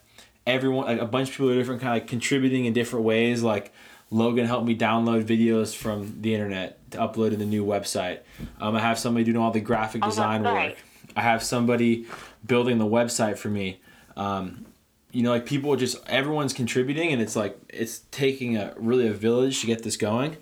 everyone, 0.45 0.85
like 0.85 0.99
a 1.01 1.05
bunch 1.05 1.29
of 1.29 1.33
people 1.35 1.49
are 1.49 1.55
different, 1.55 1.81
kind 1.81 2.01
of 2.01 2.07
contributing 2.07 2.65
in 2.65 2.73
different 2.73 3.05
ways. 3.05 3.43
Like 3.43 3.73
Logan 4.11 4.45
helped 4.45 4.67
me 4.67 4.77
download 4.77 5.23
videos 5.23 5.75
from 5.75 6.21
the 6.21 6.33
internet 6.33 6.91
to 6.91 6.97
upload 6.99 7.31
to 7.31 7.37
the 7.37 7.45
new 7.45 7.65
website. 7.65 8.19
Um, 8.59 8.75
I 8.75 8.79
have 8.81 8.99
somebody 8.99 9.23
doing 9.25 9.37
all 9.37 9.51
the 9.51 9.61
graphic 9.61 10.03
Oh, 10.03 10.09
design 10.09 10.43
great. 10.43 10.69
work. 10.69 10.77
I 11.15 11.21
have 11.21 11.41
somebody 11.41 12.05
building 12.47 12.77
the 12.77 12.85
website 12.85 13.37
for 13.37 13.49
me. 13.49 13.79
Um, 14.15 14.65
you 15.11 15.23
know, 15.23 15.31
like 15.31 15.45
people 15.45 15.75
just 15.75 15.97
everyone's 16.07 16.53
contributing, 16.53 17.11
and 17.11 17.21
it's 17.21 17.35
like 17.35 17.57
it's 17.69 17.99
taking 18.11 18.57
a 18.57 18.73
really 18.77 19.07
a 19.07 19.13
village 19.13 19.61
to 19.61 19.67
get 19.67 19.83
this 19.83 19.97
going. 19.97 20.37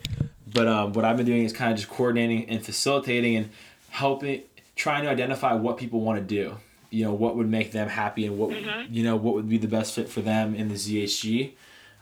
But 0.52 0.68
um, 0.68 0.92
what 0.92 1.04
I've 1.04 1.16
been 1.16 1.26
doing 1.26 1.44
is 1.44 1.52
kind 1.52 1.72
of 1.72 1.78
just 1.78 1.90
coordinating 1.90 2.48
and 2.48 2.64
facilitating 2.64 3.36
and 3.36 3.50
helping, 3.90 4.42
trying 4.74 5.04
to 5.04 5.10
identify 5.10 5.54
what 5.54 5.76
people 5.76 6.00
want 6.00 6.18
to 6.18 6.24
do. 6.24 6.56
You 6.90 7.04
know, 7.04 7.12
what 7.12 7.36
would 7.36 7.48
make 7.48 7.72
them 7.72 7.88
happy 7.88 8.26
and 8.26 8.38
what 8.38 8.56
you 8.90 9.02
know 9.02 9.16
what 9.16 9.34
would 9.34 9.48
be 9.48 9.58
the 9.58 9.68
best 9.68 9.94
fit 9.94 10.08
for 10.08 10.20
them 10.20 10.54
in 10.54 10.68
the 10.68 10.74
ZHG. 10.74 11.52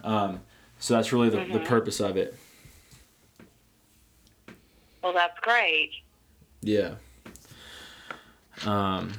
Um, 0.02 0.40
so 0.78 0.94
that's 0.94 1.12
really 1.12 1.30
the, 1.30 1.44
the 1.52 1.60
purpose 1.60 2.00
of 2.00 2.16
it. 2.16 2.36
Well, 5.02 5.12
that's 5.12 5.38
great. 5.40 5.90
Yeah. 6.60 6.94
Um, 8.64 9.12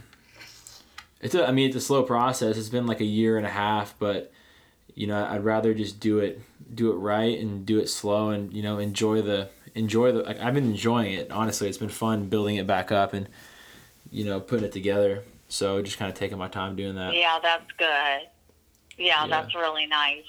it's 1.25 1.33
a, 1.35 1.47
I 1.47 1.51
mean, 1.51 1.67
it's 1.67 1.75
a 1.75 1.81
slow 1.81 2.03
process. 2.03 2.57
It's 2.57 2.69
been 2.69 2.85
like 2.85 3.01
a 3.01 3.05
year 3.05 3.37
and 3.37 3.45
a 3.45 3.49
half, 3.49 3.95
but 3.97 4.31
you 4.93 5.07
know, 5.07 5.25
I'd 5.25 5.43
rather 5.43 5.73
just 5.73 5.99
do 5.99 6.19
it, 6.19 6.39
do 6.73 6.91
it 6.91 6.95
right, 6.95 7.37
and 7.39 7.65
do 7.65 7.79
it 7.79 7.89
slow, 7.89 8.29
and 8.29 8.53
you 8.53 8.61
know, 8.61 8.77
enjoy 8.77 9.21
the, 9.21 9.49
enjoy 9.73 10.11
the. 10.11 10.45
I've 10.45 10.53
been 10.53 10.65
enjoying 10.65 11.13
it. 11.13 11.31
Honestly, 11.31 11.67
it's 11.67 11.77
been 11.79 11.89
fun 11.89 12.29
building 12.29 12.55
it 12.57 12.67
back 12.67 12.91
up 12.91 13.13
and, 13.13 13.27
you 14.11 14.23
know, 14.23 14.39
putting 14.39 14.65
it 14.65 14.71
together. 14.71 15.23
So 15.49 15.81
just 15.81 15.97
kind 15.97 16.11
of 16.11 16.17
taking 16.17 16.37
my 16.37 16.47
time 16.47 16.75
doing 16.75 16.95
that. 16.95 17.13
Yeah, 17.15 17.39
that's 17.41 17.71
good. 17.77 18.29
Yeah, 18.97 19.23
Yeah. 19.23 19.27
that's 19.27 19.53
really 19.55 19.87
nice. 19.87 20.23